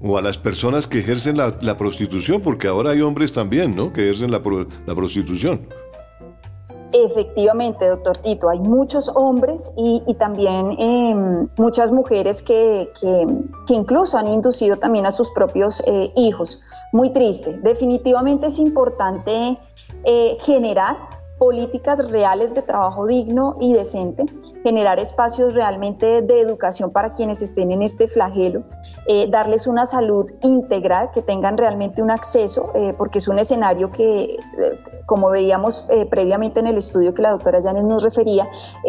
O 0.00 0.18
a 0.18 0.22
las 0.22 0.36
personas 0.36 0.86
que 0.86 0.98
ejercen 0.98 1.38
la, 1.38 1.78
prostitución, 1.78 2.42
porque 2.42 2.68
ahora 2.68 2.90
hay 2.90 3.00
hombres 3.00 3.32
también, 3.32 3.74
¿no? 3.74 3.92
Que 3.92 4.02
ejercen 4.02 4.30
la 4.30 4.42
prostitución. 4.42 5.66
Efectivamente, 6.92 7.86
doctor 7.86 8.16
Tito, 8.18 8.48
hay 8.48 8.60
muchos 8.60 9.10
hombres 9.14 9.70
y, 9.76 10.14
también 10.14 10.74
em, 10.78 11.48
muchas 11.58 11.92
mujeres 11.92 12.40
que, 12.40 12.90
incluso 13.68 14.16
han 14.16 14.26
inducido 14.26 14.76
también 14.76 15.04
a 15.04 15.10
sus 15.10 15.30
propios 15.32 15.82
eh, 15.86 16.10
hijos. 16.16 16.60
Muy 16.92 17.10
triste. 17.10 17.58
Definitivamente 17.62 18.46
es 18.46 18.58
importante 18.58 19.58
eh, 20.04 20.38
generar 20.40 20.96
políticas 21.38 22.10
reales 22.10 22.54
de 22.54 22.62
trabajo 22.62 23.06
digno 23.06 23.56
y 23.60 23.74
decente, 23.74 24.24
generar 24.62 24.98
espacios 24.98 25.52
realmente 25.54 26.22
de 26.22 26.40
educación 26.40 26.90
para 26.90 27.12
quienes 27.12 27.42
estén 27.42 27.70
en 27.70 27.82
este 27.82 28.08
flagelo, 28.08 28.64
eh, 29.06 29.28
darles 29.30 29.66
una 29.66 29.84
salud 29.84 30.28
integral, 30.42 31.10
que 31.12 31.20
tengan 31.20 31.58
realmente 31.58 32.02
un 32.02 32.10
acceso, 32.10 32.72
porque 32.96 33.18
es 33.18 33.28
un 33.28 33.38
escenario 33.38 33.92
que, 33.92 34.38
como 35.08 35.30
veíamos 35.30 35.86
previamente 36.10 36.60
en 36.60 36.66
el 36.66 36.76
estudio 36.76 37.14
que 37.14 37.22
la 37.22 37.30
doctora 37.30 37.60
Janes 37.62 37.84
nos 37.84 38.02
refería, 38.02 38.46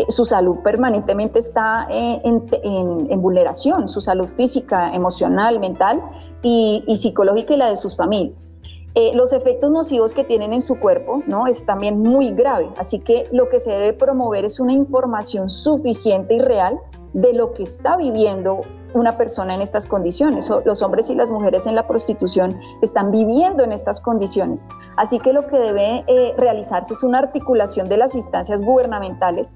su 0.10 0.26
salud 0.26 0.58
permanentemente 0.64 1.40
está 1.40 1.88
en, 1.90 3.22
vulneración, 3.22 3.88
su 3.88 4.02
salud 4.02 4.28
física, 4.36 4.94
emocional, 4.94 5.60
mental 5.60 6.04
y 6.44 6.98
psicológica 6.98 7.54
y 7.54 7.58
la 7.58 7.70
de 7.70 7.78
sus 7.78 7.96
familias. 7.96 8.50
Eh, 8.96 9.12
los 9.14 9.34
efectos 9.34 9.72
nocivos 9.72 10.16
que 10.16 10.24
tienen 10.24 10.52
en 10.52 10.62
su 10.62 10.80
cuerpo 10.80 11.22
¿no? 11.28 11.46
es 11.46 11.64
también 11.64 12.00
muy 12.00 12.32
grave, 12.32 12.70
así 12.78 13.00
que 13.00 13.24
lo 13.32 13.48
que 13.48 13.60
se 13.60 13.70
debe 13.70 13.94
promover 13.94 14.46
es 14.46 14.60
una 14.60 14.74
información 14.74 15.52
suficiente 15.52 16.34
y 16.34 16.40
real 16.40 16.80
de 17.14 17.34
lo 17.34 17.54
que 17.54 17.64
está 17.64 17.98
viviendo 17.98 18.62
una 18.94 19.18
persona 19.18 19.54
en 19.56 19.62
estas 19.62 19.86
condiciones. 19.86 20.50
Los 20.66 20.82
hombres 20.82 21.10
y 21.10 21.16
las 21.16 21.32
mujeres 21.32 21.66
en 21.68 21.76
la 21.76 21.88
prostitución 21.88 22.60
están 22.82 23.12
viviendo 23.12 23.64
en 23.64 23.72
estas 23.72 24.00
condiciones. 24.00 24.68
Así 24.98 25.20
que 25.20 25.34
lo 25.34 25.48
que 25.48 25.58
debe 25.58 26.04
eh, 26.08 26.34
realizarse 26.38 26.94
es 26.94 27.04
una 27.04 27.20
articulación 27.20 27.88
de 27.88 27.98
las 27.98 28.16
instancias 28.16 28.62
gubernamentales 28.62 29.52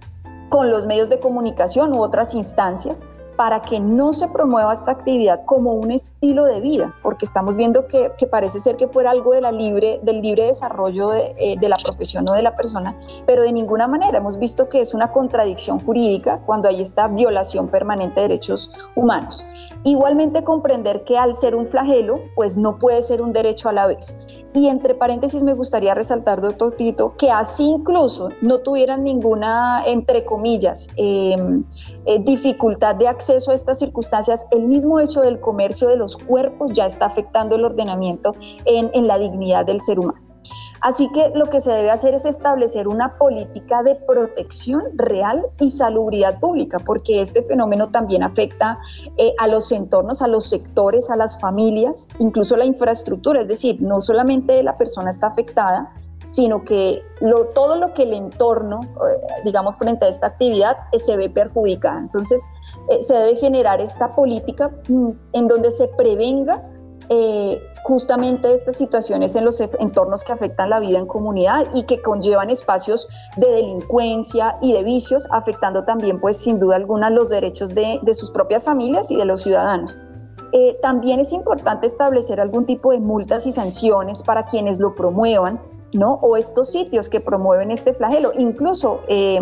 con 0.50 0.70
los 0.70 0.86
medios 0.86 1.10
de 1.10 1.20
comunicación 1.20 1.94
u 1.94 2.02
otras 2.02 2.36
instancias 2.36 3.02
para 3.36 3.62
que 3.62 3.80
no 3.80 4.14
se 4.14 4.28
promueva 4.28 4.74
esta 4.74 4.92
actividad 4.92 5.44
como 5.46 5.74
un 5.74 5.92
estilo 5.92 6.46
de 6.46 6.62
vida, 6.62 6.96
porque 7.02 7.26
estamos 7.26 7.56
viendo 7.56 7.88
que, 7.88 8.12
parece 8.32 8.60
ser 8.60 8.78
que 8.78 8.88
fuera 8.88 9.12
algo 9.12 9.34
de 9.34 9.42
del 10.02 10.22
libre 10.22 10.46
desarrollo 10.46 11.14
eh, 11.14 11.56
de, 11.60 11.70
la 11.70 11.76
profesión 11.84 12.26
o 12.30 12.34
de 12.34 12.42
la 12.42 12.56
persona, 12.56 12.96
pero 13.26 13.44
de 13.44 13.52
ninguna 13.52 13.88
manera 13.88 14.18
hemos 14.18 14.40
visto 14.40 14.70
que 14.70 14.82
es 14.82 14.94
una 14.94 15.12
contradicción 15.12 15.80
jurídica 15.80 16.40
cuando 16.46 16.70
hay 16.70 16.82
esta 16.82 17.08
violación 17.08 17.68
permanente 17.68 18.22
de 18.22 18.28
derechos 18.30 18.72
humanos. 18.96 19.44
Igualmente 19.84 20.44
comprender 20.44 21.04
que 21.04 21.18
al 21.18 21.36
ser 21.36 21.56
un 21.56 21.68
flagelo, 21.68 22.22
pues 22.36 22.58
no 22.58 22.80
puede 22.80 23.02
ser 23.02 23.22
un 23.22 23.34
derecho 23.34 23.70
a 23.70 23.74
la 23.74 23.88
vez. 23.88 24.16
Y 24.56 24.68
entre 24.68 24.94
paréntesis 24.94 25.42
me 25.42 25.54
gustaría 25.54 25.96
resaltar, 25.96 26.40
doctor 26.40 26.76
Tito, 26.76 27.16
que 27.18 27.32
así 27.32 27.64
incluso 27.64 28.30
no 28.42 28.60
tuvieran 28.60 29.04
ninguna, 29.04 29.84
entre 29.86 30.26
comillas, 30.26 30.88
em, 30.96 31.64
eh, 32.06 32.20
dificultad 32.20 32.96
de 32.96 33.08
acceso 33.08 33.50
a 33.50 33.56
estas 33.56 33.80
circunstancias, 33.80 34.46
el 34.52 34.68
mismo 34.68 35.00
hecho 35.00 35.22
del 35.22 35.40
comercio 35.40 35.88
de 35.88 35.98
los 35.98 36.16
cuerpos 36.16 36.72
ya 36.72 36.86
está 36.86 37.08
afectando 37.08 37.56
el 37.56 37.66
ordenamiento 37.66 38.36
en, 38.66 38.92
en 38.94 39.08
la 39.08 39.18
dignidad 39.18 39.66
del 39.66 39.82
ser 39.82 40.00
humano. 40.00 40.33
Así 40.84 41.08
que 41.14 41.30
lo 41.34 41.46
que 41.46 41.62
se 41.62 41.72
debe 41.72 41.92
hacer 41.92 42.14
es 42.14 42.26
establecer 42.26 42.90
una 42.90 43.18
política 43.18 43.84
de 43.84 43.96
protección 43.96 44.84
real 44.96 45.46
y 45.62 45.70
salubridad 45.70 46.42
pública, 46.42 46.78
porque 46.78 47.22
este 47.22 47.42
fenómeno 47.44 47.90
también 47.90 48.22
afecta 48.22 48.78
eh, 49.16 49.34
a 49.40 49.48
los 49.48 49.72
entornos, 49.72 50.22
a 50.22 50.28
los 50.28 50.50
sectores, 50.50 51.10
a 51.10 51.16
las 51.16 51.40
familias, 51.40 52.10
incluso 52.20 52.58
la 52.58 52.66
infraestructura, 52.66 53.40
es 53.40 53.48
decir, 53.48 53.82
no 53.82 54.02
solamente 54.02 54.62
la 54.62 54.78
persona 54.78 55.10
está 55.10 55.28
afectada, 55.28 55.94
sino 56.32 56.66
que 56.66 57.02
todo 57.56 57.78
lo 57.78 57.94
que 57.94 58.04
el 58.04 58.14
entorno, 58.14 58.82
eh, 58.84 59.42
digamos, 59.46 59.78
frente 59.78 60.04
a 60.04 60.10
esta 60.10 60.28
actividad, 60.28 60.76
eh, 60.92 61.00
se 61.00 61.16
ve 61.16 61.30
perjudicada. 61.30 62.00
Entonces, 62.00 62.44
se 63.04 63.14
debe 63.14 63.36
generar 63.36 63.80
esta 63.80 64.14
política 64.16 64.70
mm, 64.90 65.12
en 65.32 65.48
donde 65.48 65.72
se 65.72 65.88
prevenga 65.88 66.62
eh, 67.10 67.62
justamente 67.84 68.54
estas 68.54 68.78
situaciones 68.78 69.36
en 69.36 69.46
los 69.46 69.60
entornos 69.62 70.24
que 70.24 70.32
afectan 70.32 70.70
la 70.70 70.80
vida 70.80 71.00
en 71.00 71.06
comunidad 71.06 71.68
y 71.74 71.84
que 71.84 72.02
conllevan 72.02 72.50
espacios 72.50 73.08
de 73.36 73.50
delincuencia 73.50 74.58
y 74.62 74.74
de 74.74 74.84
vicios, 74.84 75.28
afectando 75.32 75.84
también, 75.84 76.20
pues 76.20 76.38
sin 76.38 76.60
duda 76.60 76.78
alguna, 76.78 77.10
los 77.10 77.30
derechos 77.30 77.76
de, 77.76 78.00
sus 78.14 78.32
propias 78.32 78.64
familias 78.64 79.12
y 79.12 79.18
de 79.18 79.26
los 79.26 79.44
ciudadanos. 79.44 79.98
Eh, 80.54 80.78
también 80.82 81.20
es 81.20 81.34
importante 81.34 81.88
establecer 81.88 82.40
algún 82.40 82.66
tipo 82.66 82.92
de 82.92 83.00
multas 83.00 83.46
y 83.48 83.52
sanciones 83.52 84.22
para 84.22 84.46
quienes 84.46 84.80
lo 84.80 84.94
promuevan, 84.96 85.60
¿no? 85.94 86.14
O 86.22 86.38
estos 86.38 86.72
sitios 86.72 87.10
que 87.10 87.20
promueven 87.20 87.72
este 87.72 87.94
flagelo, 87.94 88.32
incluso 88.38 89.02
eh, 89.08 89.42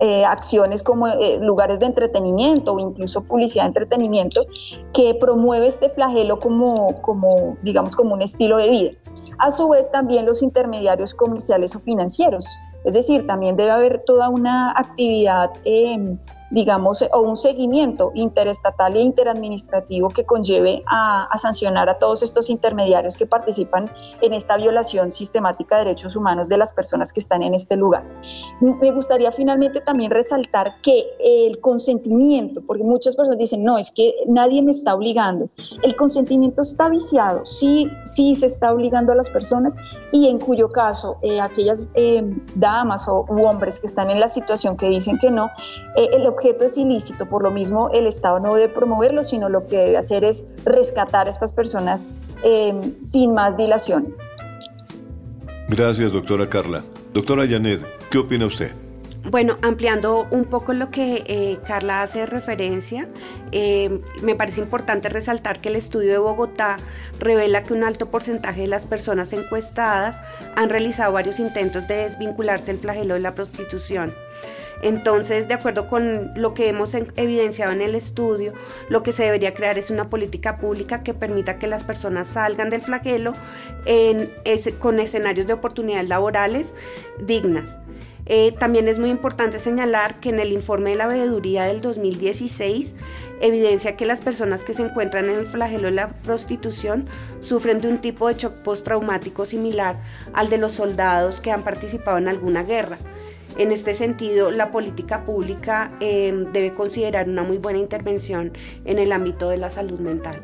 eh, 0.00 0.24
acciones 0.24 0.82
como 0.82 1.06
eh, 1.06 1.38
lugares 1.40 1.78
de 1.78 1.86
entretenimiento 1.86 2.72
o 2.72 2.78
incluso 2.80 3.22
publicidad 3.22 3.64
de 3.64 3.68
entretenimiento 3.68 4.46
que 4.94 5.14
promueve 5.14 5.66
este 5.66 5.90
flagelo 5.90 6.38
como, 6.38 7.00
como, 7.02 7.58
digamos, 7.62 7.94
como 7.94 8.14
un 8.14 8.22
estilo 8.22 8.56
de 8.56 8.68
vida. 8.70 8.90
A 9.38 9.50
su 9.50 9.68
vez, 9.68 9.90
también 9.90 10.24
los 10.24 10.42
intermediarios 10.42 11.12
comerciales 11.12 11.76
o 11.76 11.80
financieros. 11.80 12.46
Es 12.84 12.94
decir, 12.94 13.26
también 13.26 13.56
debe 13.56 13.70
haber 13.70 14.02
toda 14.06 14.30
una 14.30 14.70
actividad 14.72 15.50
eh, 15.64 16.16
digamos, 16.50 17.04
o 17.12 17.20
un 17.20 17.36
seguimiento 17.36 18.10
interestatal 18.14 18.96
e 18.96 19.00
interadministrativo 19.00 20.08
que 20.08 20.24
conlleve 20.24 20.82
a, 20.86 21.28
sancionar 21.40 21.88
a 21.88 21.98
todos 21.98 22.22
estos 22.22 22.50
intermediarios 22.50 23.16
que 23.16 23.24
participan 23.24 23.84
en 24.20 24.32
esta 24.32 24.56
violación 24.56 25.12
sistemática 25.12 25.78
de 25.78 25.84
derechos 25.84 26.16
humanos 26.16 26.48
de 26.48 26.58
las 26.58 26.72
personas 26.72 27.12
que 27.12 27.20
están 27.20 27.42
en 27.42 27.54
este 27.54 27.76
lugar. 27.76 28.04
Me 28.60 28.90
gustaría 28.90 29.32
finalmente 29.32 29.80
también 29.80 30.10
resaltar 30.10 30.74
que 30.82 31.04
el 31.20 31.60
consentimiento, 31.60 32.62
porque 32.66 32.82
muchas 32.82 33.16
personas 33.16 33.38
dicen, 33.38 33.64
no, 33.64 33.78
es 33.78 33.90
que 33.90 34.14
nadie 34.26 34.62
me 34.62 34.72
está 34.72 34.94
obligando. 34.94 35.48
El 35.82 35.96
consentimiento 35.96 36.62
está 36.62 36.88
viciado, 36.88 37.46
sí, 37.46 37.90
sí 38.04 38.34
se 38.34 38.46
está 38.46 38.72
obligando 38.72 39.12
a 39.12 39.14
las 39.14 39.30
personas 39.30 39.74
y 40.12 40.28
en 40.28 40.38
cuyo 40.38 40.68
caso 40.68 41.18
eh, 41.22 41.40
aquellas 41.40 41.84
eh, 41.94 42.22
damas 42.54 43.06
o 43.08 43.24
u 43.28 43.46
hombres 43.46 43.78
que 43.78 43.86
están 43.86 44.10
en 44.10 44.18
la 44.18 44.28
situación 44.28 44.76
que 44.76 44.88
dicen 44.88 45.18
que 45.18 45.30
no, 45.30 45.46
eh, 45.96 46.08
el 46.12 46.26
objeto 46.40 46.64
es 46.64 46.76
ilícito, 46.78 47.28
por 47.28 47.42
lo 47.42 47.50
mismo 47.50 47.90
el 47.92 48.06
Estado 48.06 48.40
no 48.40 48.54
debe 48.54 48.72
promoverlo, 48.72 49.22
sino 49.24 49.48
lo 49.50 49.66
que 49.66 49.76
debe 49.76 49.98
hacer 49.98 50.24
es 50.24 50.44
rescatar 50.64 51.26
a 51.26 51.30
estas 51.30 51.52
personas 51.52 52.08
em, 52.42 52.98
sin 53.00 53.34
más 53.34 53.56
dilación. 53.56 54.14
Gracias, 55.68 56.12
doctora 56.12 56.48
Carla. 56.48 56.82
Doctora 57.12 57.46
Janet, 57.46 57.84
¿qué 58.10 58.18
opina 58.18 58.46
usted? 58.46 58.72
Bueno, 59.24 59.58
ampliando 59.60 60.26
un 60.30 60.46
poco 60.46 60.72
lo 60.72 60.88
que 60.88 61.24
eh, 61.26 61.58
Carla 61.66 62.00
hace 62.00 62.24
referencia, 62.24 63.06
eh, 63.52 64.00
me 64.22 64.34
parece 64.34 64.62
importante 64.62 65.10
resaltar 65.10 65.60
que 65.60 65.68
el 65.68 65.76
estudio 65.76 66.10
de 66.10 66.18
Bogotá 66.18 66.78
revela 67.18 67.62
que 67.62 67.74
un 67.74 67.84
alto 67.84 68.10
porcentaje 68.10 68.62
de 68.62 68.66
las 68.66 68.86
personas 68.86 69.34
encuestadas 69.34 70.18
han 70.56 70.70
realizado 70.70 71.12
varios 71.12 71.38
intentos 71.38 71.86
de 71.86 71.96
desvincularse 71.96 72.68
del 72.68 72.78
flagelo 72.78 73.12
de 73.12 73.20
la 73.20 73.34
prostitución. 73.34 74.14
Entonces, 74.82 75.46
de 75.46 75.54
acuerdo 75.54 75.88
con 75.88 76.32
lo 76.36 76.54
que 76.54 76.68
hemos 76.68 76.94
evidenciado 76.94 77.72
en 77.72 77.82
el 77.82 77.94
estudio, 77.94 78.52
lo 78.88 79.02
que 79.02 79.12
se 79.12 79.24
debería 79.24 79.54
crear 79.54 79.78
es 79.78 79.90
una 79.90 80.08
política 80.08 80.58
pública 80.58 81.02
que 81.02 81.14
permita 81.14 81.58
que 81.58 81.66
las 81.66 81.84
personas 81.84 82.28
salgan 82.28 82.70
del 82.70 82.80
flagelo 82.80 83.34
con 84.78 85.00
escenarios 85.00 85.46
de 85.46 85.52
oportunidades 85.52 86.08
laborales 86.08 86.74
dignas. 87.20 87.78
Eh, 88.32 88.52
también 88.52 88.86
es 88.86 89.00
muy 89.00 89.10
importante 89.10 89.58
señalar 89.58 90.20
que 90.20 90.28
en 90.28 90.38
el 90.38 90.52
informe 90.52 90.90
de 90.90 90.96
la 90.96 91.08
veeduría 91.08 91.64
del 91.64 91.80
2016 91.80 92.94
evidencia 93.40 93.96
que 93.96 94.06
las 94.06 94.20
personas 94.20 94.62
que 94.62 94.72
se 94.72 94.82
encuentran 94.82 95.24
en 95.24 95.36
el 95.36 95.46
flagelo 95.46 95.86
de 95.86 95.92
la 95.92 96.08
prostitución 96.22 97.08
sufren 97.40 97.80
de 97.80 97.88
un 97.88 97.98
tipo 97.98 98.28
de 98.28 98.34
shock 98.34 98.52
postraumático 98.62 99.46
similar 99.46 99.96
al 100.32 100.48
de 100.48 100.58
los 100.58 100.74
soldados 100.74 101.40
que 101.40 101.50
han 101.50 101.64
participado 101.64 102.18
en 102.18 102.28
alguna 102.28 102.62
guerra. 102.62 102.98
En 103.58 103.72
este 103.72 103.94
sentido, 103.94 104.50
la 104.50 104.70
política 104.70 105.24
pública 105.24 105.92
eh, 106.00 106.46
debe 106.52 106.74
considerar 106.74 107.28
una 107.28 107.42
muy 107.42 107.58
buena 107.58 107.78
intervención 107.78 108.52
en 108.84 108.98
el 108.98 109.12
ámbito 109.12 109.50
de 109.50 109.58
la 109.58 109.70
salud 109.70 109.98
mental. 110.00 110.40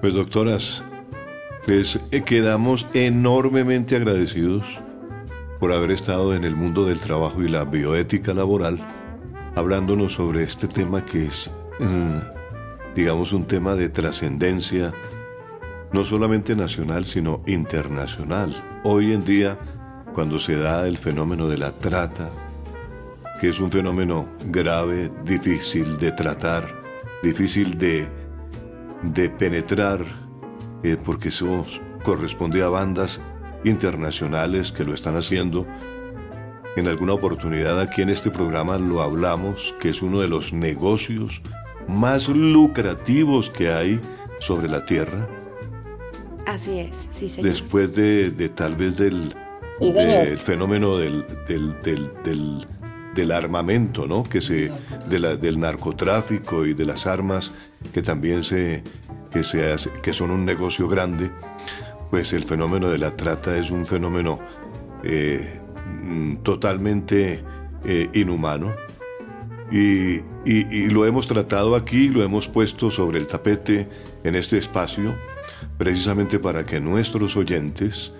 Pues 0.00 0.14
doctoras, 0.14 0.82
les 1.66 1.98
eh, 2.10 2.22
quedamos 2.24 2.86
enormemente 2.94 3.96
agradecidos 3.96 4.64
por 5.60 5.72
haber 5.72 5.90
estado 5.90 6.34
en 6.34 6.44
el 6.44 6.56
mundo 6.56 6.84
del 6.84 7.00
trabajo 7.00 7.42
y 7.42 7.48
la 7.48 7.64
bioética 7.64 8.32
laboral, 8.32 8.78
hablándonos 9.54 10.14
sobre 10.14 10.44
este 10.44 10.68
tema 10.68 11.04
que 11.04 11.26
es, 11.26 11.50
mm, 11.80 12.94
digamos, 12.94 13.32
un 13.32 13.44
tema 13.44 13.74
de 13.74 13.88
trascendencia, 13.88 14.92
no 15.92 16.04
solamente 16.04 16.54
nacional, 16.54 17.04
sino 17.04 17.42
internacional. 17.46 18.54
Hoy 18.84 19.12
en 19.12 19.24
día, 19.24 19.58
cuando 20.18 20.40
se 20.40 20.56
da 20.56 20.88
el 20.88 20.98
fenómeno 20.98 21.46
de 21.46 21.56
la 21.56 21.70
trata, 21.70 22.28
que 23.40 23.50
es 23.50 23.60
un 23.60 23.70
fenómeno 23.70 24.28
grave, 24.46 25.12
difícil 25.24 25.96
de 25.96 26.10
tratar, 26.10 26.74
difícil 27.22 27.78
de, 27.78 28.08
de 29.04 29.30
penetrar, 29.30 30.04
eh, 30.82 30.96
porque 31.04 31.28
eso 31.28 31.64
corresponde 32.02 32.64
a 32.64 32.68
bandas 32.68 33.20
internacionales 33.62 34.72
que 34.72 34.84
lo 34.84 34.92
están 34.92 35.16
haciendo. 35.16 35.68
En 36.74 36.88
alguna 36.88 37.12
oportunidad 37.12 37.80
aquí 37.80 38.02
en 38.02 38.08
este 38.08 38.32
programa 38.32 38.76
lo 38.76 39.02
hablamos, 39.02 39.72
que 39.78 39.90
es 39.90 40.02
uno 40.02 40.18
de 40.18 40.26
los 40.26 40.52
negocios 40.52 41.40
más 41.86 42.26
lucrativos 42.26 43.50
que 43.50 43.72
hay 43.72 44.00
sobre 44.40 44.68
la 44.68 44.84
Tierra. 44.84 45.28
Así 46.44 46.80
es, 46.80 47.06
sí, 47.12 47.28
señor. 47.28 47.52
Después 47.52 47.94
de, 47.94 48.48
tal 48.48 48.74
vez 48.74 48.96
del, 48.96 49.32
fenómeno 50.38 50.96
del, 50.96 51.24
del, 53.14 53.32
armamento, 53.32 54.06
¿no? 54.06 54.22
Que 54.22 54.40
se, 54.40 54.70
del 55.08 55.60
narcotráfico 55.60 56.66
y 56.66 56.74
de 56.74 56.86
las 56.86 57.06
armas, 57.06 57.50
que 57.92 58.02
también 58.02 58.44
se, 58.44 58.82
que, 59.30 59.44
se 59.44 59.76
que 60.02 60.12
son 60.12 60.30
un 60.30 60.44
negocio 60.44 60.88
grande 60.88 61.30
pues 62.10 62.32
el 62.32 62.44
fenómeno 62.44 62.88
de 62.88 62.98
la 62.98 63.10
trata 63.16 63.56
es 63.56 63.70
un 63.70 63.84
fenómeno 63.84 64.38
eh, 65.04 65.60
mm, 66.02 66.36
totalmente 66.36 67.42
eh, 67.84 68.08
inhumano 68.14 68.74
y, 69.70 70.22
lo 70.88 71.04
hemos 71.04 71.26
tratado 71.26 71.76
aquí, 71.76 72.08
lo 72.08 72.22
hemos 72.22 72.48
puesto 72.48 72.90
sobre 72.90 73.18
el 73.18 73.26
tapete 73.26 73.86
en 74.24 74.34
este 74.34 74.56
espacio, 74.56 75.14
precisamente 75.76 76.38
para 76.38 76.64
que 76.64 76.80
nuestros 76.80 77.36
oyentes, 77.36 78.12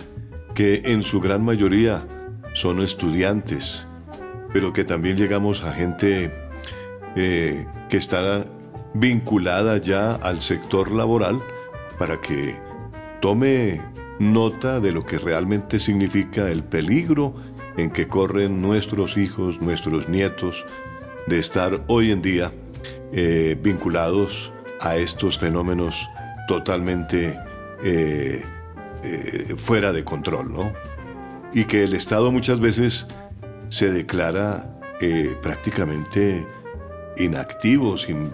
que 0.58 0.82
en 0.86 1.04
su 1.04 1.20
gran 1.20 1.44
mayoría 1.44 2.04
son 2.52 2.82
estudiantes, 2.82 3.86
pero 4.52 4.72
que 4.72 4.82
también 4.82 5.16
llegamos 5.16 5.62
a 5.62 5.70
gente 5.70 6.32
eh, 7.14 7.64
que 7.88 7.96
está 7.96 8.44
vinculada 8.92 9.78
ya 9.78 10.16
al 10.16 10.42
sector 10.42 10.90
laboral, 10.90 11.40
para 11.96 12.20
que 12.20 12.56
tome 13.20 13.80
nota 14.18 14.80
de 14.80 14.90
lo 14.90 15.02
que 15.02 15.20
realmente 15.20 15.78
significa 15.78 16.50
el 16.50 16.64
peligro 16.64 17.36
en 17.76 17.92
que 17.92 18.08
corren 18.08 18.60
nuestros 18.60 19.16
hijos, 19.16 19.62
nuestros 19.62 20.08
nietos, 20.08 20.66
de 21.28 21.38
estar 21.38 21.84
hoy 21.86 22.10
en 22.10 22.20
día 22.20 22.50
eh, 23.12 23.56
vinculados 23.62 24.52
a 24.80 24.96
estos 24.96 25.38
fenómenos 25.38 26.08
totalmente 26.48 27.38
eh, 27.84 28.42
eh, 29.02 29.54
fuera 29.56 29.92
de 29.92 30.04
control, 30.04 30.52
¿no? 30.52 30.72
Y 31.52 31.64
que 31.64 31.84
el 31.84 31.94
Estado 31.94 32.30
muchas 32.30 32.60
veces 32.60 33.06
se 33.68 33.90
declara 33.90 34.74
prácticamente 35.42 36.44
inactivo, 37.18 37.96
sin, 37.96 38.30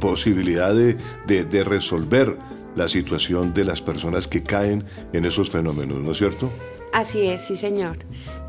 posibilidad 0.00 0.74
de 0.74 1.64
resolver 1.64 2.36
la 2.78 2.88
situación 2.88 3.52
de 3.52 3.64
las 3.64 3.82
personas 3.82 4.28
que 4.28 4.42
caen 4.42 4.84
en 5.12 5.24
esos 5.24 5.50
fenómenos, 5.50 5.98
¿no 5.98 6.12
es 6.12 6.18
cierto? 6.18 6.50
Así 6.92 7.26
es, 7.26 7.42
sí 7.42 7.56
señor. 7.56 7.98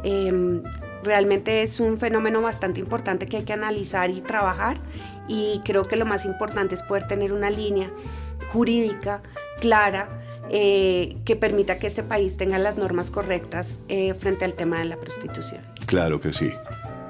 Em, 0.04 0.62
realmente 1.04 1.64
es 1.64 1.80
un 1.80 1.98
fenómeno 1.98 2.42
bastante 2.42 2.80
importante 2.80 3.26
que 3.26 3.38
hay 3.38 3.44
que 3.44 3.54
analizar 3.54 4.10
y 4.12 4.22
trabajar 4.22 4.78
y 5.28 5.62
creo 5.66 5.88
que 5.88 5.96
lo 5.96 6.06
más 6.06 6.26
importante 6.26 6.76
es 6.76 6.84
poder 6.84 7.08
tener 7.08 7.34
una 7.34 7.50
línea 7.50 7.90
jurídica 8.54 9.22
clara 9.60 10.22
eh, 10.52 11.18
que 11.26 11.36
permita 11.36 11.78
que 11.78 11.88
este 11.88 12.04
país 12.04 12.38
tenga 12.38 12.58
las 12.58 12.78
normas 12.78 13.12
correctas 13.12 13.80
eh, 13.88 14.14
frente 14.14 14.46
al 14.46 14.54
tema 14.54 14.80
de 14.80 14.86
la 14.86 14.98
prostitución. 14.98 15.62
Claro 15.86 16.20
que 16.20 16.34
sí. 16.34 16.52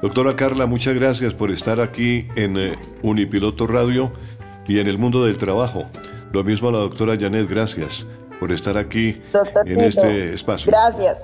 Doctora 0.02 0.36
Carla, 0.36 0.66
muchas 0.66 0.94
gracias 0.94 1.34
por 1.34 1.52
estar 1.52 1.80
aquí 1.82 2.28
en 2.36 2.58
eh, 2.58 2.78
Unipiloto 3.02 3.68
Radio 3.68 4.12
y 4.68 4.80
en 4.80 4.88
el 4.88 4.98
mundo 4.98 5.26
del 5.26 5.38
trabajo. 5.38 5.88
Lo 6.32 6.44
mismo 6.44 6.70
a 6.70 6.72
la 6.72 6.78
doctora 6.80 7.18
Janet, 7.20 7.50
gracias 7.50 8.06
por 8.40 8.52
estar 8.52 8.78
aquí 8.78 9.22
en 9.66 9.80
este 9.80 10.34
espacio. 10.34 10.72
Gracias. 10.72 11.18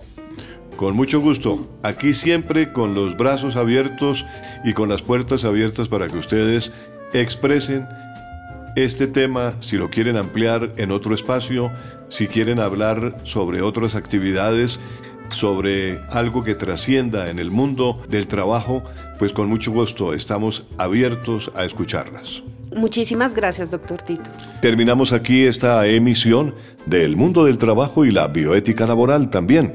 Con 0.76 0.96
mucho 0.96 1.22
gusto. 1.22 1.62
Aquí 1.84 2.14
siempre 2.14 2.74
con 2.74 2.94
los 2.96 3.16
brazos 3.16 3.56
abiertos 3.56 4.26
y 4.66 4.74
con 4.74 4.90
las 4.90 5.02
puertas 5.02 5.46
abiertas 5.46 5.88
para 5.88 6.08
que 6.08 6.18
ustedes 6.18 6.74
expresen 7.14 7.88
este 8.76 9.08
tema, 9.08 9.56
si 9.62 9.78
lo 9.78 9.90
quieren 9.90 10.18
ampliar 10.18 10.74
en 10.78 10.92
otro 10.92 11.16
espacio, 11.16 11.72
si 12.10 12.28
quieren 12.28 12.60
hablar 12.60 13.18
sobre 13.24 13.62
otras 13.62 13.96
actividades, 13.96 14.80
sobre 15.30 16.00
algo 16.12 16.44
que 16.44 16.56
trascienda 16.56 17.30
en 17.30 17.40
el 17.40 17.52
mundo 17.52 18.02
del 18.10 18.28
trabajo, 18.28 18.84
pues 19.18 19.34
con 19.34 19.48
mucho 19.48 19.72
gusto 19.72 20.14
estamos 20.14 20.66
abiertos 20.78 21.52
a 21.56 21.66
escucharlas. 21.66 22.44
Muchísimas 22.76 23.34
gracias, 23.34 23.72
doctor 23.72 24.02
Tito. 24.02 24.30
Terminamos 24.62 25.14
aquí 25.14 25.46
esta 25.46 25.88
emisión 25.88 26.54
del 26.86 27.16
mundo 27.16 27.46
del 27.46 27.58
trabajo 27.58 28.04
y 28.04 28.12
la 28.12 28.28
bioética 28.28 28.86
laboral 28.86 29.30
también. 29.30 29.74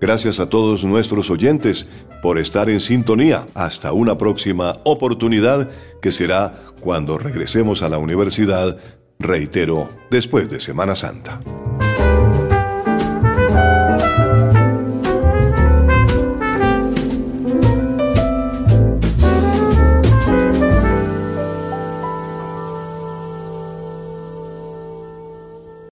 Gracias 0.00 0.40
a 0.40 0.48
todos 0.48 0.84
nuestros 0.84 1.30
oyentes 1.30 1.86
por 2.22 2.38
estar 2.38 2.70
en 2.70 2.80
sintonía. 2.80 3.46
Hasta 3.54 3.92
una 3.92 4.16
próxima 4.16 4.74
oportunidad 4.84 5.68
que 6.00 6.10
será 6.10 6.54
cuando 6.80 7.18
regresemos 7.18 7.82
a 7.82 7.90
la 7.90 7.98
universidad, 7.98 8.78
reitero, 9.18 9.90
después 10.10 10.48
de 10.48 10.58
Semana 10.58 10.94
Santa. 10.94 11.38